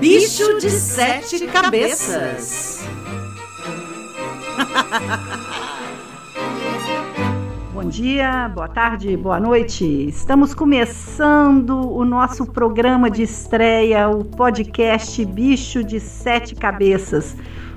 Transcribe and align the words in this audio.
Bicho 0.00 0.58
de 0.58 0.70
Sete 0.70 1.46
Cabeças. 1.46 2.82
Bom 7.74 7.84
dia, 7.84 8.50
boa 8.54 8.66
tarde, 8.66 9.14
boa 9.14 9.38
noite. 9.38 9.84
Estamos 10.08 10.54
começando 10.54 11.92
o 11.92 12.02
nosso 12.06 12.46
programa 12.46 13.10
de 13.10 13.24
estreia, 13.24 14.08
o 14.08 14.24
podcast 14.24 15.22
Bicho 15.26 15.84
de 15.84 16.00
Sete 16.00 16.54
Cabeças. 16.54 17.36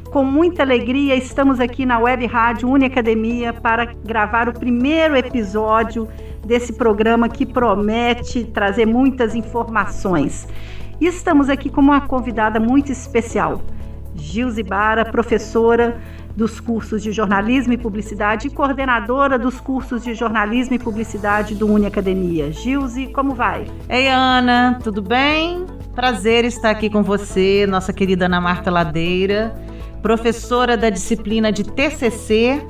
Com 0.10 0.24
muita 0.24 0.64
alegria, 0.64 1.18
estamos 1.18 1.60
aqui 1.60 1.86
na 1.86 2.00
Web 2.00 2.26
Rádio 2.26 2.70
Uniacademia 2.70 3.52
para 3.52 3.84
gravar 3.84 4.48
o 4.48 4.54
primeiro 4.54 5.18
episódio 5.18 6.08
desse 6.46 6.72
programa 6.72 7.28
que 7.28 7.46
promete 7.46 8.46
trazer 8.46 8.86
muitas 8.86 9.36
informações. 9.36 10.48
E 11.02 11.08
estamos 11.08 11.50
aqui 11.50 11.70
com 11.70 11.82
uma 11.82 12.02
convidada 12.02 12.60
muito 12.60 12.92
especial, 12.92 13.62
Gilze 14.16 14.64
Bara, 14.64 15.04
professora 15.04 16.00
dos 16.36 16.60
cursos 16.60 17.02
de 17.04 17.12
jornalismo 17.12 17.74
e 17.74 17.78
publicidade 17.78 18.48
e 18.48 18.50
coordenadora 18.50 19.38
dos 19.38 19.60
cursos 19.60 20.04
de 20.04 20.14
jornalismo 20.14 20.76
e 20.76 20.80
publicidade 20.80 21.56
do 21.56 21.68
Uni 21.72 21.86
Academia. 21.86 22.52
Gilze, 22.52 23.08
como 23.08 23.36
vai? 23.36 23.68
Ei, 23.88 24.08
Ana, 24.08 24.80
tudo 24.84 25.02
bem? 25.02 25.66
Prazer 25.94 26.44
estar 26.46 26.72
aqui 26.72 26.90
com 26.90 27.04
você, 27.04 27.68
nossa 27.68 27.94
querida 27.94 28.26
Ana 28.26 28.42
Marta 28.42 28.72
Ladeira, 28.72 29.56
professora 30.02 30.76
da 30.76 30.90
disciplina 30.90 31.52
de 31.52 31.64
TCC, 31.64 32.66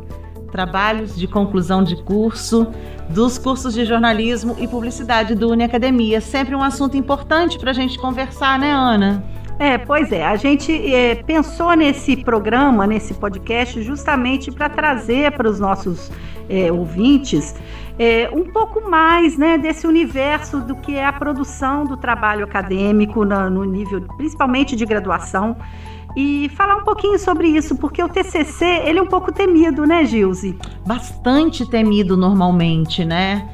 trabalhos 0.53 1.15
de 1.15 1.27
conclusão 1.27 1.83
de 1.83 1.95
curso 2.03 2.67
dos 3.09 3.39
cursos 3.39 3.73
de 3.73 3.85
jornalismo 3.85 4.55
e 4.59 4.67
publicidade 4.67 5.33
do 5.33 5.49
Uni 5.49 5.63
Academia. 5.63 6.21
Sempre 6.21 6.55
um 6.55 6.61
assunto 6.61 6.95
importante 6.95 7.57
para 7.57 7.71
a 7.71 7.73
gente 7.73 7.97
conversar, 7.97 8.59
né, 8.59 8.71
Ana? 8.71 9.23
É, 9.57 9.79
pois 9.79 10.11
é. 10.11 10.23
A 10.23 10.35
gente 10.35 10.71
é, 10.93 11.15
pensou 11.15 11.75
nesse 11.75 12.17
programa, 12.17 12.85
nesse 12.85 13.15
podcast, 13.15 13.81
justamente 13.81 14.51
para 14.51 14.69
trazer 14.69 15.31
para 15.31 15.49
os 15.49 15.59
nossos 15.59 16.11
é, 16.47 16.71
ouvintes 16.71 17.55
é, 17.97 18.29
um 18.31 18.43
pouco 18.51 18.87
mais 18.87 19.37
né, 19.37 19.57
desse 19.57 19.87
universo 19.87 20.61
do 20.61 20.75
que 20.75 20.95
é 20.95 21.05
a 21.05 21.13
produção 21.13 21.83
do 21.83 21.97
trabalho 21.97 22.43
acadêmico 22.43 23.25
no 23.25 23.63
nível, 23.63 24.01
principalmente 24.17 24.75
de 24.75 24.85
graduação 24.85 25.55
e 26.15 26.49
falar 26.55 26.75
um 26.75 26.83
pouquinho 26.83 27.17
sobre 27.17 27.47
isso, 27.47 27.75
porque 27.75 28.03
o 28.03 28.09
TCC 28.09 28.65
ele 28.85 28.99
é 28.99 29.01
um 29.01 29.07
pouco 29.07 29.31
temido, 29.31 29.85
né, 29.85 30.05
Gilze? 30.05 30.57
Bastante 30.85 31.65
temido 31.69 32.15
normalmente, 32.15 33.03
né? 33.03 33.49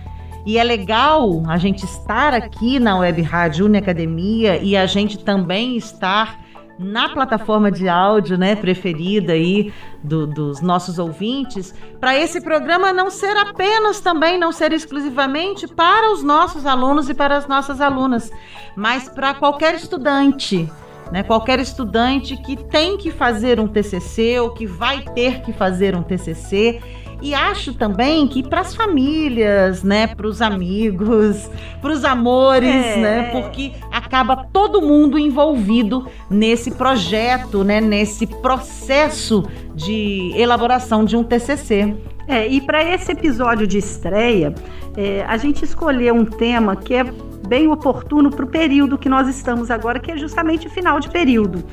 E 0.45 0.57
é 0.57 0.63
legal 0.63 1.43
a 1.47 1.57
gente 1.57 1.85
estar 1.85 2.33
aqui 2.33 2.80
na 2.80 2.97
Web 2.97 3.21
Rádio 3.21 3.65
Uniacademia 3.65 4.57
e 4.57 4.75
a 4.75 4.85
gente 4.85 5.23
também 5.23 5.77
estar 5.77 6.39
na 6.80 7.09
plataforma 7.09 7.69
de 7.69 7.89
áudio, 7.89 8.37
né, 8.37 8.55
preferida 8.55 9.33
aí 9.33 9.73
do, 10.02 10.25
dos 10.25 10.61
nossos 10.61 10.97
ouvintes, 10.97 11.75
para 11.99 12.17
esse 12.17 12.39
programa 12.39 12.93
não 12.93 13.09
ser 13.09 13.35
apenas 13.35 13.99
também, 13.99 14.39
não 14.39 14.53
ser 14.53 14.71
exclusivamente 14.71 15.67
para 15.67 16.13
os 16.13 16.23
nossos 16.23 16.65
alunos 16.65 17.09
e 17.09 17.13
para 17.13 17.35
as 17.35 17.47
nossas 17.47 17.81
alunas, 17.81 18.31
mas 18.77 19.09
para 19.09 19.33
qualquer 19.33 19.75
estudante 19.75 20.71
né? 21.11 21.23
Qualquer 21.23 21.59
estudante 21.59 22.38
que 22.38 22.55
tem 22.55 22.97
que 22.97 23.11
fazer 23.11 23.59
um 23.59 23.67
TCC 23.67 24.39
ou 24.39 24.52
que 24.52 24.65
vai 24.65 25.02
ter 25.02 25.41
que 25.41 25.52
fazer 25.53 25.95
um 25.95 26.03
TCC. 26.03 26.79
E 27.21 27.33
acho 27.33 27.73
também 27.73 28.25
que 28.27 28.41
para 28.41 28.61
as 28.61 28.73
famílias, 28.73 29.83
né, 29.83 30.07
para 30.07 30.25
os 30.25 30.41
amigos, 30.41 31.49
para 31.81 31.91
os 31.91 32.05
amores, 32.05 32.69
é. 32.69 32.95
né, 32.95 33.23
porque 33.31 33.73
acaba 33.91 34.45
todo 34.53 34.81
mundo 34.81 35.19
envolvido 35.19 36.07
nesse 36.30 36.71
projeto, 36.71 37.63
né, 37.63 37.81
nesse 37.81 38.25
processo 38.25 39.43
de 39.75 40.31
elaboração 40.35 41.03
de 41.03 41.17
um 41.17 41.23
TCC. 41.23 41.93
É, 42.26 42.47
e 42.47 42.61
para 42.61 42.83
esse 42.83 43.11
episódio 43.11 43.67
de 43.67 43.80
estreia, 43.80 44.53
é, 44.95 45.26
a 45.27 45.36
gente 45.36 45.65
escolheu 45.65 46.14
um 46.14 46.26
tema 46.26 46.76
que 46.76 46.93
é 46.93 47.03
bem 47.49 47.67
oportuno 47.67 48.30
para 48.30 48.45
o 48.45 48.48
período 48.48 48.98
que 48.98 49.10
nós 49.10 49.27
estamos 49.27 49.71
agora, 49.71 49.99
que 49.99 50.11
é 50.11 50.17
justamente 50.17 50.67
o 50.67 50.70
final 50.70 50.99
de 50.99 51.10
período, 51.10 51.64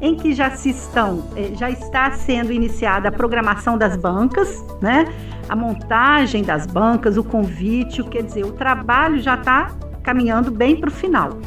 em 0.00 0.16
que 0.16 0.32
já 0.32 0.50
se 0.50 0.70
estão, 0.70 1.22
é, 1.36 1.54
já 1.54 1.70
está 1.70 2.10
sendo 2.12 2.50
iniciada 2.50 3.10
a 3.10 3.12
programação 3.12 3.76
das 3.76 3.96
bancas, 3.96 4.64
né? 4.80 5.04
A 5.46 5.54
montagem 5.54 6.42
das 6.42 6.66
bancas, 6.66 7.18
o 7.18 7.22
convite, 7.22 8.02
quer 8.04 8.22
dizer, 8.22 8.44
o 8.44 8.52
trabalho 8.52 9.20
já 9.20 9.34
está 9.34 9.70
caminhando 10.02 10.50
bem 10.50 10.76
para 10.76 10.88
o 10.88 10.92
final. 10.92 11.38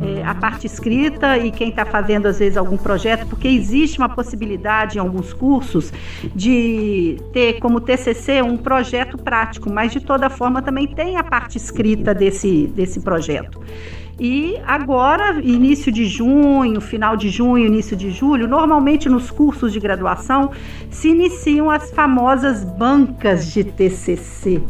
É, 0.00 0.22
a 0.24 0.34
parte 0.34 0.66
escrita 0.66 1.38
e 1.38 1.50
quem 1.50 1.70
está 1.70 1.84
fazendo 1.84 2.26
às 2.26 2.38
vezes 2.38 2.56
algum 2.56 2.76
projeto, 2.76 3.26
porque 3.26 3.48
existe 3.48 3.98
uma 3.98 4.08
possibilidade 4.08 4.98
em 4.98 5.00
alguns 5.00 5.32
cursos 5.32 5.92
de 6.34 7.18
ter 7.32 7.58
como 7.60 7.80
TCC 7.80 8.42
um 8.42 8.56
projeto 8.56 9.16
prático, 9.18 9.70
mas 9.70 9.92
de 9.92 10.00
toda 10.00 10.28
forma 10.28 10.62
também 10.62 10.86
tem 10.86 11.16
a 11.16 11.24
parte 11.24 11.56
escrita 11.56 12.14
desse, 12.14 12.66
desse 12.68 13.00
projeto. 13.00 13.60
E 14.18 14.56
agora, 14.66 15.38
início 15.42 15.92
de 15.92 16.06
junho, 16.06 16.80
final 16.80 17.18
de 17.18 17.28
junho, 17.28 17.66
início 17.66 17.94
de 17.94 18.10
julho, 18.10 18.48
normalmente 18.48 19.10
nos 19.10 19.30
cursos 19.30 19.72
de 19.72 19.78
graduação 19.78 20.50
se 20.90 21.08
iniciam 21.08 21.70
as 21.70 21.90
famosas 21.90 22.64
bancas 22.64 23.52
de 23.52 23.62
TCC. 23.62 24.62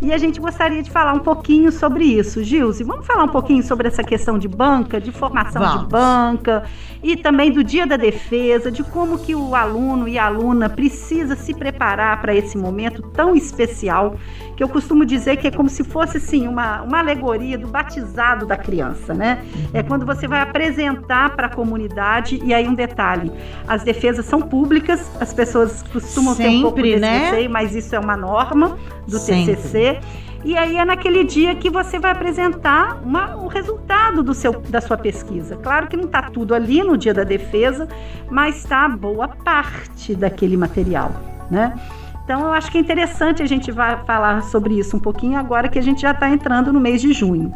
E 0.00 0.12
a 0.12 0.18
gente 0.18 0.40
gostaria 0.40 0.80
de 0.82 0.90
falar 0.90 1.12
um 1.12 1.18
pouquinho 1.18 1.72
sobre 1.72 2.04
isso. 2.04 2.42
Gilce, 2.42 2.84
vamos 2.84 3.04
falar 3.04 3.24
um 3.24 3.28
pouquinho 3.28 3.62
sobre 3.64 3.88
essa 3.88 4.04
questão 4.04 4.38
de 4.38 4.46
banca, 4.46 5.00
de 5.00 5.10
formação 5.10 5.60
vamos. 5.60 5.82
de 5.82 5.88
banca 5.88 6.62
e 7.02 7.16
também 7.16 7.50
do 7.50 7.64
dia 7.64 7.86
da 7.86 7.96
defesa, 7.96 8.70
de 8.70 8.84
como 8.84 9.18
que 9.18 9.34
o 9.34 9.54
aluno 9.54 10.06
e 10.08 10.16
a 10.16 10.26
aluna 10.26 10.68
precisa 10.68 11.34
se 11.34 11.52
preparar 11.52 12.20
para 12.20 12.34
esse 12.34 12.56
momento 12.56 13.02
tão 13.02 13.34
especial, 13.34 14.16
que 14.56 14.62
eu 14.62 14.68
costumo 14.68 15.04
dizer 15.04 15.36
que 15.36 15.46
é 15.46 15.50
como 15.50 15.68
se 15.68 15.84
fosse 15.84 16.18
assim 16.18 16.46
uma, 16.46 16.82
uma 16.82 16.98
alegoria 16.98 17.56
do 17.56 17.68
batizado 17.68 18.46
da 18.46 18.56
criança, 18.56 19.14
né? 19.14 19.44
É 19.72 19.82
quando 19.82 20.04
você 20.04 20.26
vai 20.26 20.40
apresentar 20.40 21.36
para 21.36 21.46
a 21.46 21.50
comunidade 21.50 22.40
e 22.44 22.52
aí 22.52 22.66
um 22.66 22.74
detalhe, 22.74 23.30
as 23.66 23.84
defesas 23.84 24.26
são 24.26 24.40
públicas, 24.40 25.10
as 25.20 25.32
pessoas 25.32 25.82
costumam 25.82 26.34
Sempre, 26.34 26.50
ter 26.50 26.58
um 26.58 26.62
pouco 26.62 26.82
desse 26.82 27.00
né? 27.00 27.30
receio, 27.30 27.50
mas 27.50 27.74
isso 27.74 27.94
é 27.94 27.98
uma 27.98 28.16
norma 28.16 28.76
do 29.08 29.18
Sempre. 29.18 29.56
TCC. 29.56 30.00
E 30.44 30.56
aí 30.56 30.76
é 30.76 30.84
naquele 30.84 31.24
dia 31.24 31.54
que 31.56 31.68
você 31.68 31.98
vai 31.98 32.12
apresentar 32.12 33.02
uma, 33.04 33.36
o 33.36 33.48
resultado 33.48 34.22
do 34.22 34.32
seu, 34.32 34.52
da 34.68 34.80
sua 34.80 34.96
pesquisa. 34.96 35.56
Claro 35.56 35.88
que 35.88 35.96
não 35.96 36.04
está 36.04 36.22
tudo 36.22 36.54
ali 36.54 36.82
no 36.82 36.96
dia 36.96 37.12
da 37.12 37.24
defesa, 37.24 37.88
mas 38.30 38.58
está 38.58 38.88
boa 38.88 39.26
parte 39.26 40.14
daquele 40.14 40.56
material, 40.56 41.10
né? 41.50 41.74
Então 42.22 42.42
eu 42.42 42.52
acho 42.52 42.70
que 42.70 42.78
é 42.78 42.80
interessante 42.80 43.42
a 43.42 43.46
gente 43.46 43.72
vai 43.72 44.04
falar 44.04 44.42
sobre 44.42 44.78
isso 44.78 44.96
um 44.96 45.00
pouquinho 45.00 45.38
agora 45.38 45.68
que 45.68 45.78
a 45.78 45.82
gente 45.82 46.02
já 46.02 46.12
está 46.12 46.28
entrando 46.28 46.72
no 46.72 46.78
mês 46.78 47.00
de 47.00 47.12
junho. 47.12 47.52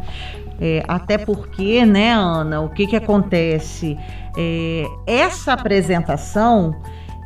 É, 0.60 0.82
até 0.88 1.18
porque, 1.18 1.84
né, 1.84 2.12
Ana, 2.12 2.62
o 2.62 2.70
que, 2.70 2.86
que 2.86 2.96
acontece? 2.96 3.98
É, 4.36 4.86
essa 5.06 5.52
apresentação, 5.52 6.74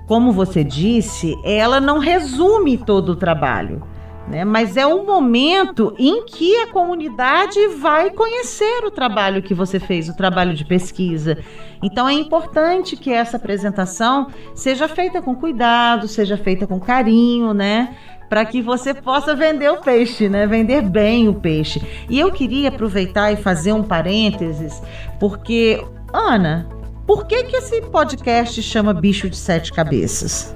como 0.06 0.32
você 0.32 0.64
disse, 0.64 1.34
ela 1.44 1.80
não 1.80 1.98
resume 1.98 2.76
todo 2.76 3.10
o 3.10 3.16
trabalho 3.16 3.82
né? 4.28 4.44
Mas 4.44 4.76
é 4.76 4.86
um 4.86 5.04
momento 5.04 5.94
em 5.98 6.24
que 6.24 6.56
a 6.62 6.66
comunidade 6.68 7.68
vai 7.78 8.10
conhecer 8.10 8.84
o 8.84 8.90
trabalho 8.90 9.42
que 9.42 9.54
você 9.54 9.78
fez, 9.78 10.08
o 10.08 10.16
trabalho 10.16 10.54
de 10.54 10.64
pesquisa. 10.64 11.38
Então 11.82 12.08
é 12.08 12.12
importante 12.12 12.96
que 12.96 13.12
essa 13.12 13.36
apresentação 13.36 14.28
seja 14.54 14.88
feita 14.88 15.22
com 15.22 15.34
cuidado, 15.34 16.08
seja 16.08 16.36
feita 16.36 16.66
com 16.66 16.80
carinho, 16.80 17.54
né? 17.54 17.94
Para 18.28 18.44
que 18.44 18.60
você 18.60 18.92
possa 18.92 19.36
vender 19.36 19.70
o 19.70 19.80
peixe, 19.80 20.28
né? 20.28 20.46
Vender 20.46 20.82
bem 20.82 21.28
o 21.28 21.34
peixe. 21.34 21.80
E 22.10 22.18
eu 22.18 22.32
queria 22.32 22.70
aproveitar 22.70 23.30
e 23.30 23.36
fazer 23.36 23.72
um 23.72 23.84
parênteses, 23.84 24.82
porque, 25.20 25.80
Ana, 26.12 26.68
por 27.06 27.26
que, 27.26 27.44
que 27.44 27.56
esse 27.56 27.82
podcast 27.82 28.60
chama 28.60 28.92
Bicho 28.92 29.30
de 29.30 29.36
Sete 29.36 29.72
Cabeças? 29.72 30.55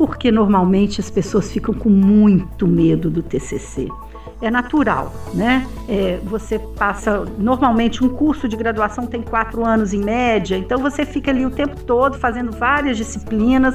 Porque 0.00 0.32
normalmente 0.32 0.98
as 0.98 1.10
pessoas 1.10 1.52
ficam 1.52 1.74
com 1.74 1.90
muito 1.90 2.66
medo 2.66 3.10
do 3.10 3.22
TCC. 3.22 3.86
É 4.42 4.50
natural, 4.50 5.12
né? 5.34 5.66
É, 5.88 6.18
você 6.24 6.58
passa. 6.58 7.26
Normalmente, 7.36 8.02
um 8.02 8.08
curso 8.08 8.48
de 8.48 8.56
graduação 8.56 9.06
tem 9.06 9.20
quatro 9.20 9.64
anos 9.64 9.92
em 9.92 10.02
média, 10.02 10.56
então 10.56 10.78
você 10.78 11.04
fica 11.04 11.30
ali 11.30 11.44
o 11.44 11.50
tempo 11.50 11.76
todo 11.84 12.18
fazendo 12.18 12.50
várias 12.50 12.96
disciplinas, 12.96 13.74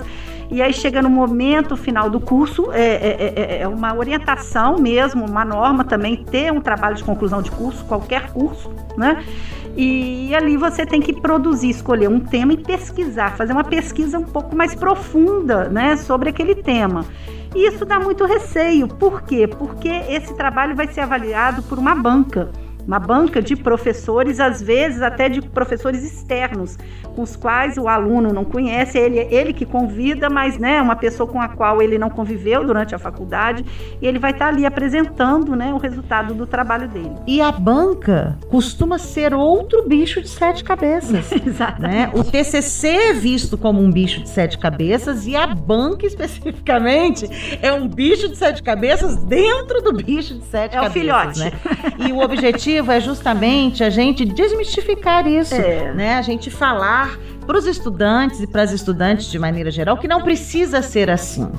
e 0.49 0.61
aí 0.61 0.73
chega 0.73 1.01
no 1.01 1.09
momento 1.09 1.75
final 1.75 2.09
do 2.09 2.19
curso, 2.19 2.71
é, 2.71 2.81
é, 2.81 3.33
é, 3.35 3.61
é 3.61 3.67
uma 3.67 3.95
orientação 3.95 4.77
mesmo, 4.77 5.25
uma 5.25 5.45
norma 5.45 5.83
também, 5.83 6.23
ter 6.23 6.51
um 6.51 6.61
trabalho 6.61 6.95
de 6.95 7.03
conclusão 7.03 7.41
de 7.41 7.51
curso, 7.51 7.83
qualquer 7.85 8.31
curso, 8.31 8.71
né? 8.97 9.23
E 9.77 10.33
ali 10.33 10.55
você 10.55 10.85
tem 10.85 11.01
que 11.01 11.11
produzir, 11.11 11.69
escolher 11.69 12.07
um 12.07 12.19
tema 12.19 12.53
e 12.53 12.57
pesquisar, 12.57 13.35
fazer 13.35 13.51
uma 13.51 13.63
pesquisa 13.63 14.17
um 14.17 14.23
pouco 14.23 14.55
mais 14.55 14.73
profunda, 14.73 15.67
né, 15.67 15.97
sobre 15.97 16.29
aquele 16.29 16.55
tema. 16.55 17.05
E 17.55 17.67
isso 17.67 17.85
dá 17.85 17.99
muito 17.99 18.25
receio. 18.25 18.87
Por 18.87 19.23
quê? 19.23 19.47
Porque 19.47 19.87
esse 19.87 20.33
trabalho 20.35 20.75
vai 20.75 20.87
ser 20.87 21.01
avaliado 21.01 21.63
por 21.63 21.79
uma 21.79 21.95
banca. 21.95 22.51
Uma 22.87 22.99
banca 22.99 23.41
de 23.41 23.55
professores, 23.55 24.39
às 24.39 24.61
vezes 24.61 25.01
até 25.01 25.27
de 25.27 25.41
professores 25.41 26.03
externos, 26.03 26.77
com 27.15 27.21
os 27.21 27.35
quais 27.35 27.77
o 27.77 27.87
aluno 27.87 28.31
não 28.31 28.45
conhece, 28.45 28.97
ele, 28.97 29.19
ele 29.19 29.53
que 29.53 29.65
convida, 29.65 30.29
mas 30.29 30.57
né, 30.57 30.81
uma 30.81 30.95
pessoa 30.95 31.27
com 31.27 31.41
a 31.41 31.47
qual 31.47 31.81
ele 31.81 31.97
não 31.97 32.09
conviveu 32.09 32.63
durante 32.63 32.93
a 32.93 32.99
faculdade, 32.99 33.65
e 34.01 34.05
ele 34.05 34.19
vai 34.19 34.31
estar 34.31 34.47
ali 34.47 34.65
apresentando 34.65 35.55
né, 35.55 35.73
o 35.73 35.77
resultado 35.77 36.33
do 36.33 36.45
trabalho 36.45 36.87
dele. 36.87 37.15
E 37.25 37.41
a 37.41 37.51
banca 37.51 38.37
costuma 38.49 38.97
ser 38.97 39.33
outro 39.33 39.87
bicho 39.87 40.21
de 40.21 40.27
sete 40.27 40.63
cabeças. 40.63 41.31
Exatamente. 41.45 41.85
Né? 41.95 42.11
O 42.13 42.23
TCC 42.23 42.87
é 42.87 43.13
visto 43.13 43.57
como 43.57 43.81
um 43.81 43.91
bicho 43.91 44.21
de 44.21 44.29
sete 44.29 44.57
cabeças 44.57 45.27
e 45.27 45.35
a 45.35 45.47
banca 45.47 46.05
especificamente 46.05 47.29
é 47.61 47.71
um 47.71 47.87
bicho 47.87 48.27
de 48.27 48.35
sete 48.35 48.61
cabeças 48.61 49.15
dentro 49.15 49.81
do 49.81 49.93
bicho 49.93 50.35
de 50.35 50.45
sete 50.45 50.75
é 50.75 50.81
cabeças. 50.81 50.85
É 50.85 50.89
o 50.89 50.91
filhote. 50.91 51.39
Né? 51.39 51.51
E 52.07 52.11
o 52.11 52.19
objetivo 52.19 52.74
é 52.77 52.99
justamente 52.99 53.83
a 53.83 53.89
gente 53.89 54.25
desmistificar 54.25 55.27
isso, 55.27 55.55
é. 55.55 55.93
né? 55.93 56.15
A 56.15 56.21
gente 56.21 56.49
falar 56.49 57.17
para 57.45 57.57
os 57.57 57.65
estudantes 57.65 58.41
e 58.41 58.47
para 58.47 58.63
as 58.63 58.71
estudantes 58.71 59.27
de 59.27 59.37
maneira 59.37 59.69
geral 59.69 59.97
que 59.97 60.07
não 60.07 60.21
precisa 60.21 60.81
ser 60.81 61.09
assim. 61.09 61.49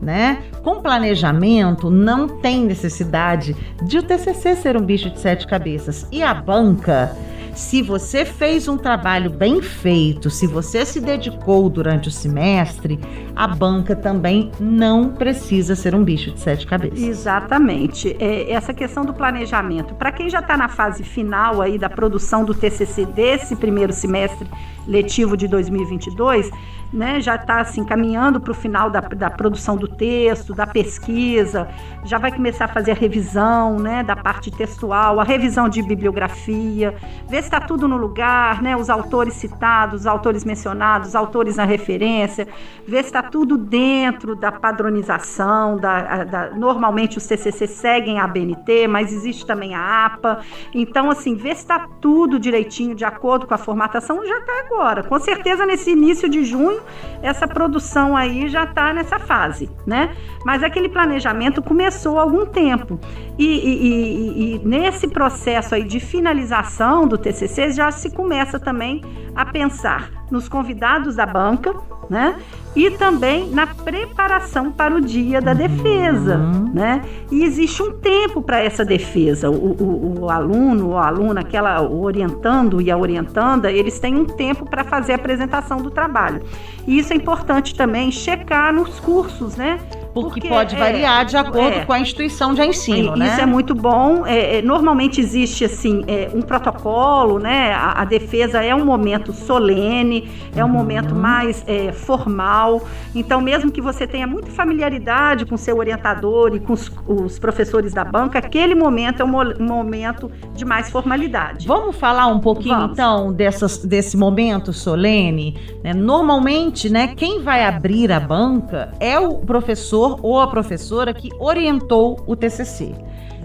Né? 0.00 0.42
Com 0.62 0.80
planejamento, 0.80 1.90
não 1.90 2.28
tem 2.28 2.64
necessidade 2.64 3.56
de 3.82 3.98
o 3.98 4.02
TCC 4.02 4.56
ser 4.56 4.76
um 4.76 4.84
bicho 4.84 5.08
de 5.08 5.18
sete 5.18 5.46
cabeças. 5.46 6.06
E 6.12 6.22
a 6.22 6.34
banca, 6.34 7.16
se 7.54 7.82
você 7.82 8.24
fez 8.24 8.68
um 8.68 8.76
trabalho 8.76 9.30
bem 9.30 9.62
feito, 9.62 10.28
se 10.30 10.46
você 10.46 10.84
se 10.84 11.00
dedicou 11.00 11.68
durante 11.68 12.08
o 12.08 12.10
semestre, 12.10 12.98
a 13.34 13.46
banca 13.46 13.94
também 13.94 14.50
não 14.58 15.10
precisa 15.10 15.74
ser 15.76 15.94
um 15.94 16.04
bicho 16.04 16.32
de 16.32 16.40
sete 16.40 16.66
cabeças. 16.66 17.00
Exatamente. 17.00 18.16
É, 18.18 18.50
essa 18.50 18.74
questão 18.74 19.04
do 19.04 19.14
planejamento. 19.14 19.94
Para 19.94 20.12
quem 20.12 20.28
já 20.28 20.40
está 20.40 20.56
na 20.56 20.68
fase 20.68 21.02
final 21.02 21.62
aí 21.62 21.78
da 21.78 21.88
produção 21.88 22.44
do 22.44 22.54
TCC 22.54 23.06
desse 23.06 23.56
primeiro 23.56 23.92
semestre 23.92 24.48
letivo 24.86 25.36
de 25.36 25.48
2022, 25.48 26.50
né, 26.94 27.20
já 27.20 27.34
está 27.34 27.60
assim 27.60 27.84
caminhando 27.84 28.40
para 28.40 28.52
o 28.52 28.54
final 28.54 28.88
da, 28.88 29.00
da 29.00 29.28
produção 29.28 29.76
do 29.76 29.88
texto, 29.88 30.54
da 30.54 30.64
pesquisa, 30.64 31.68
já 32.04 32.18
vai 32.18 32.30
começar 32.30 32.66
a 32.66 32.68
fazer 32.68 32.92
a 32.92 32.94
revisão, 32.94 33.78
né, 33.80 34.04
da 34.04 34.14
parte 34.14 34.50
textual, 34.50 35.18
a 35.18 35.24
revisão 35.24 35.68
de 35.68 35.82
bibliografia, 35.82 36.94
ver 37.28 37.38
se 37.38 37.48
está 37.48 37.60
tudo 37.60 37.88
no 37.88 37.96
lugar, 37.96 38.62
né, 38.62 38.76
os 38.76 38.88
autores 38.88 39.34
citados, 39.34 40.02
os 40.02 40.06
autores 40.06 40.44
mencionados, 40.44 41.08
os 41.08 41.14
autores 41.16 41.56
na 41.56 41.64
referência, 41.64 42.46
ver 42.86 43.02
se 43.02 43.08
está 43.08 43.22
tudo 43.22 43.58
dentro 43.58 44.36
da 44.36 44.52
padronização, 44.52 45.76
da, 45.76 46.22
da, 46.22 46.50
normalmente 46.50 47.18
os 47.18 47.26
TCC 47.26 47.66
seguem 47.66 48.20
a 48.20 48.24
ABNT, 48.24 48.86
mas 48.86 49.12
existe 49.12 49.44
também 49.44 49.74
a 49.74 50.06
APA, 50.06 50.40
então 50.72 51.10
assim, 51.10 51.34
ver 51.34 51.56
se 51.56 51.62
está 51.62 51.88
tudo 52.00 52.38
direitinho, 52.38 52.94
de 52.94 53.04
acordo 53.04 53.48
com 53.48 53.54
a 53.54 53.58
formatação, 53.58 54.24
já 54.24 54.38
está 54.38 54.52
agora, 54.66 55.02
com 55.02 55.18
certeza 55.18 55.66
nesse 55.66 55.90
início 55.90 56.28
de 56.28 56.44
junho 56.44 56.83
essa 57.22 57.46
produção 57.46 58.16
aí 58.16 58.48
já 58.48 58.64
está 58.64 58.92
nessa 58.92 59.18
fase, 59.18 59.70
né? 59.86 60.14
Mas 60.44 60.62
aquele 60.62 60.88
planejamento 60.88 61.62
começou 61.62 62.18
há 62.18 62.22
algum 62.22 62.46
tempo. 62.46 62.98
E, 63.38 63.44
e, 63.44 63.86
e, 63.86 64.54
e, 64.54 64.58
nesse 64.64 65.08
processo 65.08 65.74
aí 65.74 65.84
de 65.84 65.98
finalização 65.98 67.06
do 67.06 67.18
TCC 67.18 67.72
já 67.72 67.90
se 67.90 68.10
começa 68.14 68.60
também 68.60 69.00
a 69.34 69.44
pensar 69.44 70.10
nos 70.30 70.48
convidados 70.48 71.16
da 71.16 71.26
banca, 71.26 71.74
né? 72.08 72.36
E 72.74 72.90
também 72.90 73.50
na 73.50 73.68
preparação 73.68 74.72
para 74.72 74.96
o 74.96 75.00
dia 75.00 75.40
da 75.40 75.54
defesa, 75.54 76.38
uhum. 76.38 76.70
né? 76.74 77.02
E 77.30 77.44
existe 77.44 77.80
um 77.82 77.92
tempo 77.92 78.42
para 78.42 78.60
essa 78.60 78.84
defesa. 78.84 79.48
O, 79.48 79.54
o, 79.54 80.20
o, 80.22 80.30
aluno 80.30 80.96
a 80.96 81.06
aluna, 81.06 81.40
aquela 81.40 81.80
o 81.82 82.02
orientando 82.02 82.80
e 82.80 82.90
a 82.90 82.96
orientanda, 82.96 83.70
eles 83.70 84.00
têm 84.00 84.16
um 84.16 84.24
tempo 84.24 84.68
para 84.68 84.82
fazer 84.82 85.12
a 85.12 85.16
apresentação 85.16 85.78
do 85.78 85.90
trabalho. 85.90 86.42
E 86.86 86.98
isso 86.98 87.12
é 87.12 87.16
importante 87.16 87.74
também 87.76 88.10
checar 88.10 88.72
nos 88.72 88.98
cursos, 88.98 89.56
né? 89.56 89.78
Porque, 90.14 90.40
Porque 90.42 90.48
pode 90.48 90.76
é, 90.76 90.78
variar 90.78 91.24
de 91.24 91.36
acordo 91.36 91.78
é, 91.78 91.84
com 91.84 91.92
a 91.92 91.98
instituição 91.98 92.54
de 92.54 92.64
ensino, 92.64 93.16
né? 93.16 93.26
Isso 93.26 93.40
é 93.40 93.46
muito 93.46 93.74
bom. 93.74 94.24
É, 94.24 94.58
é, 94.58 94.62
normalmente 94.62 95.20
existe 95.20 95.64
assim 95.64 96.04
é, 96.06 96.30
um 96.32 96.40
protocolo, 96.40 97.40
né? 97.40 97.72
A, 97.72 98.02
a, 98.02 98.04
defesa 98.04 98.62
é 98.62 98.72
um 98.72 98.84
momento 98.84 99.32
solene, 99.32 100.30
é 100.54 100.64
um 100.64 100.68
uhum. 100.68 100.72
momento 100.72 101.16
mais 101.16 101.64
é, 101.66 101.90
formal. 101.90 102.82
Então, 103.12 103.40
mesmo 103.40 103.72
que 103.72 103.80
você 103.80 104.06
tenha 104.06 104.26
muita 104.26 104.52
familiaridade 104.52 105.44
com 105.46 105.56
seu 105.56 105.78
orientador 105.78 106.54
e 106.54 106.60
com 106.60 106.74
os, 106.74 106.92
os 107.08 107.38
professores 107.40 107.92
da 107.92 108.04
banca, 108.04 108.38
aquele 108.38 108.76
momento 108.76 109.20
é 109.20 109.24
um, 109.24 109.36
um, 109.36 109.66
momento 109.66 110.30
de 110.54 110.64
mais 110.64 110.90
formalidade. 110.90 111.66
Vamos 111.66 111.96
falar 111.96 112.28
um 112.28 112.38
pouquinho 112.38 112.76
Vamos. 112.76 112.92
então 112.92 113.32
dessas, 113.32 113.78
desse 113.78 114.16
momento 114.16 114.72
solene. 114.72 115.58
Né? 115.82 115.92
Normalmente, 115.92 116.88
né? 116.88 117.08
Quem 117.16 117.42
vai 117.42 117.64
abrir 117.64 118.12
a 118.12 118.20
banca 118.20 118.92
é 119.00 119.18
o 119.18 119.38
professor 119.38 120.03
professor 120.10 120.26
ou 120.26 120.40
a 120.40 120.46
professora 120.46 121.14
que 121.14 121.30
orientou 121.38 122.22
o 122.26 122.36
TCC. 122.36 122.94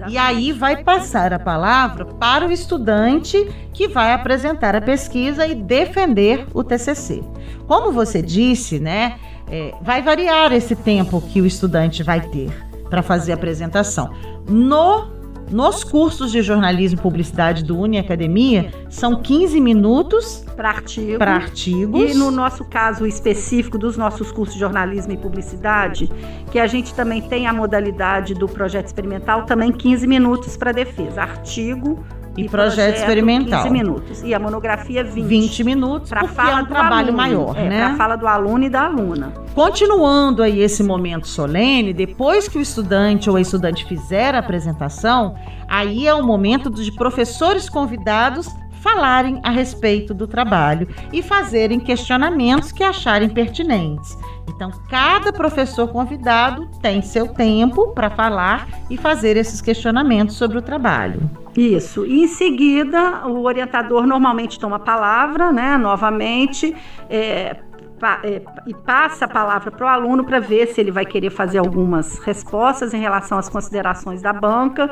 E 0.08 0.18
aí 0.18 0.54
vai 0.54 0.82
passar 0.84 1.34
a 1.34 1.40
palavra 1.40 2.06
para 2.06 2.48
o 2.48 2.52
estudante 2.52 3.50
que 3.74 3.88
vai 3.88 4.14
apresentar 4.14 4.76
a 4.76 4.82
pesquisa 4.82 5.46
e 5.46 5.54
defender 5.54 6.48
o 6.54 6.64
TCC. 6.64 7.22
Como 7.68 7.92
você 7.92 8.22
disse, 8.22 8.80
né, 8.80 9.20
é, 9.52 9.74
vai 9.82 10.02
variar 10.02 10.54
esse 10.54 10.76
tempo 10.76 11.20
que 11.20 11.42
o 11.42 11.46
estudante 11.46 12.02
vai 12.02 12.22
ter 12.22 12.50
para 12.90 13.04
fazer 13.04 13.34
a 13.34 13.36
apresentação. 13.36 14.14
No 14.48 15.19
nos 15.50 15.84
cursos 15.84 16.32
de 16.32 16.42
jornalismo 16.42 17.00
e 17.00 17.02
publicidade 17.02 17.64
do 17.64 17.78
Uni 17.78 17.98
Academia, 17.98 18.72
são 18.90 19.22
15 19.22 19.60
minutos 19.60 20.46
para 20.56 20.70
artigo. 20.70 21.24
artigos. 21.24 22.12
E 22.12 22.14
no 22.14 22.30
nosso 22.30 22.66
caso 22.66 23.06
específico 23.06 23.78
dos 23.78 23.98
nossos 23.98 24.32
cursos 24.32 24.54
de 24.54 24.60
jornalismo 24.60 25.14
e 25.14 25.18
publicidade, 25.18 26.10
que 26.52 26.60
a 26.60 26.68
gente 26.68 26.94
também 26.94 27.22
tem 27.22 27.48
a 27.48 27.54
modalidade 27.54 28.34
do 28.34 28.48
projeto 28.48 28.88
experimental, 28.88 29.44
também 29.46 29.72
15 29.72 30.06
minutos 30.06 30.56
para 30.56 30.72
defesa. 30.72 31.22
Artigo, 31.22 32.04
e, 32.40 32.46
e 32.46 32.50
projeto, 32.50 32.76
projeto 32.76 32.98
experimental. 32.98 33.64
15 33.64 33.74
minutos. 33.74 34.24
E 34.24 34.34
a 34.34 34.40
monografia 34.40 35.04
20. 35.04 35.26
20 35.26 35.64
minutos, 35.64 36.10
para 36.10 36.28
fala 36.28 36.60
é 36.60 36.64
um 36.64 36.66
trabalho 36.66 37.10
aluno, 37.10 37.18
maior, 37.18 37.58
é, 37.58 37.70
né? 37.70 37.86
Para 37.86 37.96
fala 37.96 38.16
do 38.16 38.28
aluno 38.28 38.64
e 38.64 38.70
da 38.70 38.86
aluna. 38.86 39.34
Continuando 39.54 40.42
aí 40.42 40.62
esse 40.62 40.84
momento 40.84 41.28
solene, 41.28 41.94
depois 41.94 42.48
que 42.48 42.58
o 42.58 42.62
estudante 42.62 43.30
ou 43.30 43.36
a 43.36 43.42
estudante 43.42 43.86
fizer 43.86 44.36
a 44.36 44.40
apresentação, 44.40 45.36
aí 45.68 46.08
é 46.08 46.14
o 46.14 46.24
momento 46.24 46.70
de 46.70 46.92
professores 46.92 47.70
convidados 47.70 48.48
falarem 48.82 49.40
a 49.44 49.50
respeito 49.50 50.14
do 50.14 50.28
trabalho 50.28 50.88
e 51.12 51.22
fazerem 51.22 51.80
questionamentos 51.80 52.72
que 52.72 52.84
acharem 52.84 53.30
pertinentes. 53.30 54.18
Então, 54.48 54.72
cada 54.90 55.32
professor 55.32 55.88
convidado 55.88 56.68
tem 56.82 57.02
seu 57.02 57.28
tempo 57.30 57.94
para 57.94 58.10
falar 58.10 58.68
e 58.90 58.98
fazer 58.98 59.38
esses 59.38 59.62
questionamentos 59.62 60.36
sobre 60.36 60.58
o 60.58 60.62
trabalho. 60.62 61.30
Isso. 61.56 62.06
E 62.06 62.24
em 62.24 62.28
seguida, 62.28 63.26
o 63.28 63.44
orientador 63.44 64.06
normalmente 64.06 64.60
toma 64.60 64.76
a 64.76 64.80
palavra, 64.80 65.52
né, 65.52 65.78
novamente, 65.78 66.76
é, 67.10 67.58
pa, 68.00 68.20
é, 68.24 68.42
e 68.66 68.74
passa 68.74 69.26
a 69.26 69.28
palavra 69.28 69.72
para 69.72 69.86
o 69.86 69.90
aluno 69.90 70.24
para 70.24 70.40
ver 70.40 70.68
se 70.68 70.80
ele 70.80 70.92
vai 70.92 71.06
querer 71.06 71.30
fazer 71.30 71.58
algumas 71.58 72.18
respostas 72.20 72.94
em 72.94 73.00
relação 73.00 73.38
às 73.38 73.50
considerações 73.50 74.22
da 74.22 74.34
banca. 74.34 74.90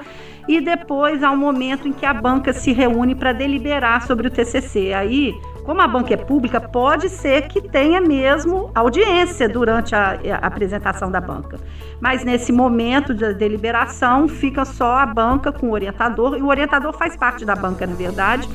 E 0.48 0.62
depois 0.62 1.24
há 1.24 1.32
um 1.32 1.38
momento 1.38 1.88
em 1.88 1.94
que 1.94 2.06
a 2.06 2.14
banca 2.14 2.54
se 2.54 2.72
reúne 2.72 3.16
para 3.16 3.34
deliberar 3.34 4.06
sobre 4.06 4.28
o 4.28 4.32
TCC. 4.32 4.94
Aí 4.94 5.34
como 5.68 5.82
a 5.82 5.88
banca 5.88 6.14
é 6.14 6.18
pública, 6.18 6.62
pode 6.62 7.10
ser 7.10 7.50
que 7.50 7.62
tenha 7.62 8.00
mesmo 8.00 8.72
audiência 8.74 9.50
durante 9.50 9.94
a, 9.94 10.18
a, 10.42 10.48
apresentação 10.48 11.12
da 11.12 11.20
banca. 11.20 11.60
Mas 12.00 12.24
nesse 12.24 12.54
momento 12.54 13.14
de 13.14 13.34
deliberação, 13.34 14.30
fica 14.30 14.64
só 14.64 15.00
a 15.00 15.06
banca 15.06 15.52
com 15.52 15.68
o 15.68 15.72
orientador, 15.74 16.38
e 16.38 16.42
o 16.42 16.48
orientador 16.48 16.94
faz 16.94 17.18
parte 17.18 17.44
da 17.44 17.54
banca, 17.54 17.86
na 17.86 17.96
verdade, 17.96 18.48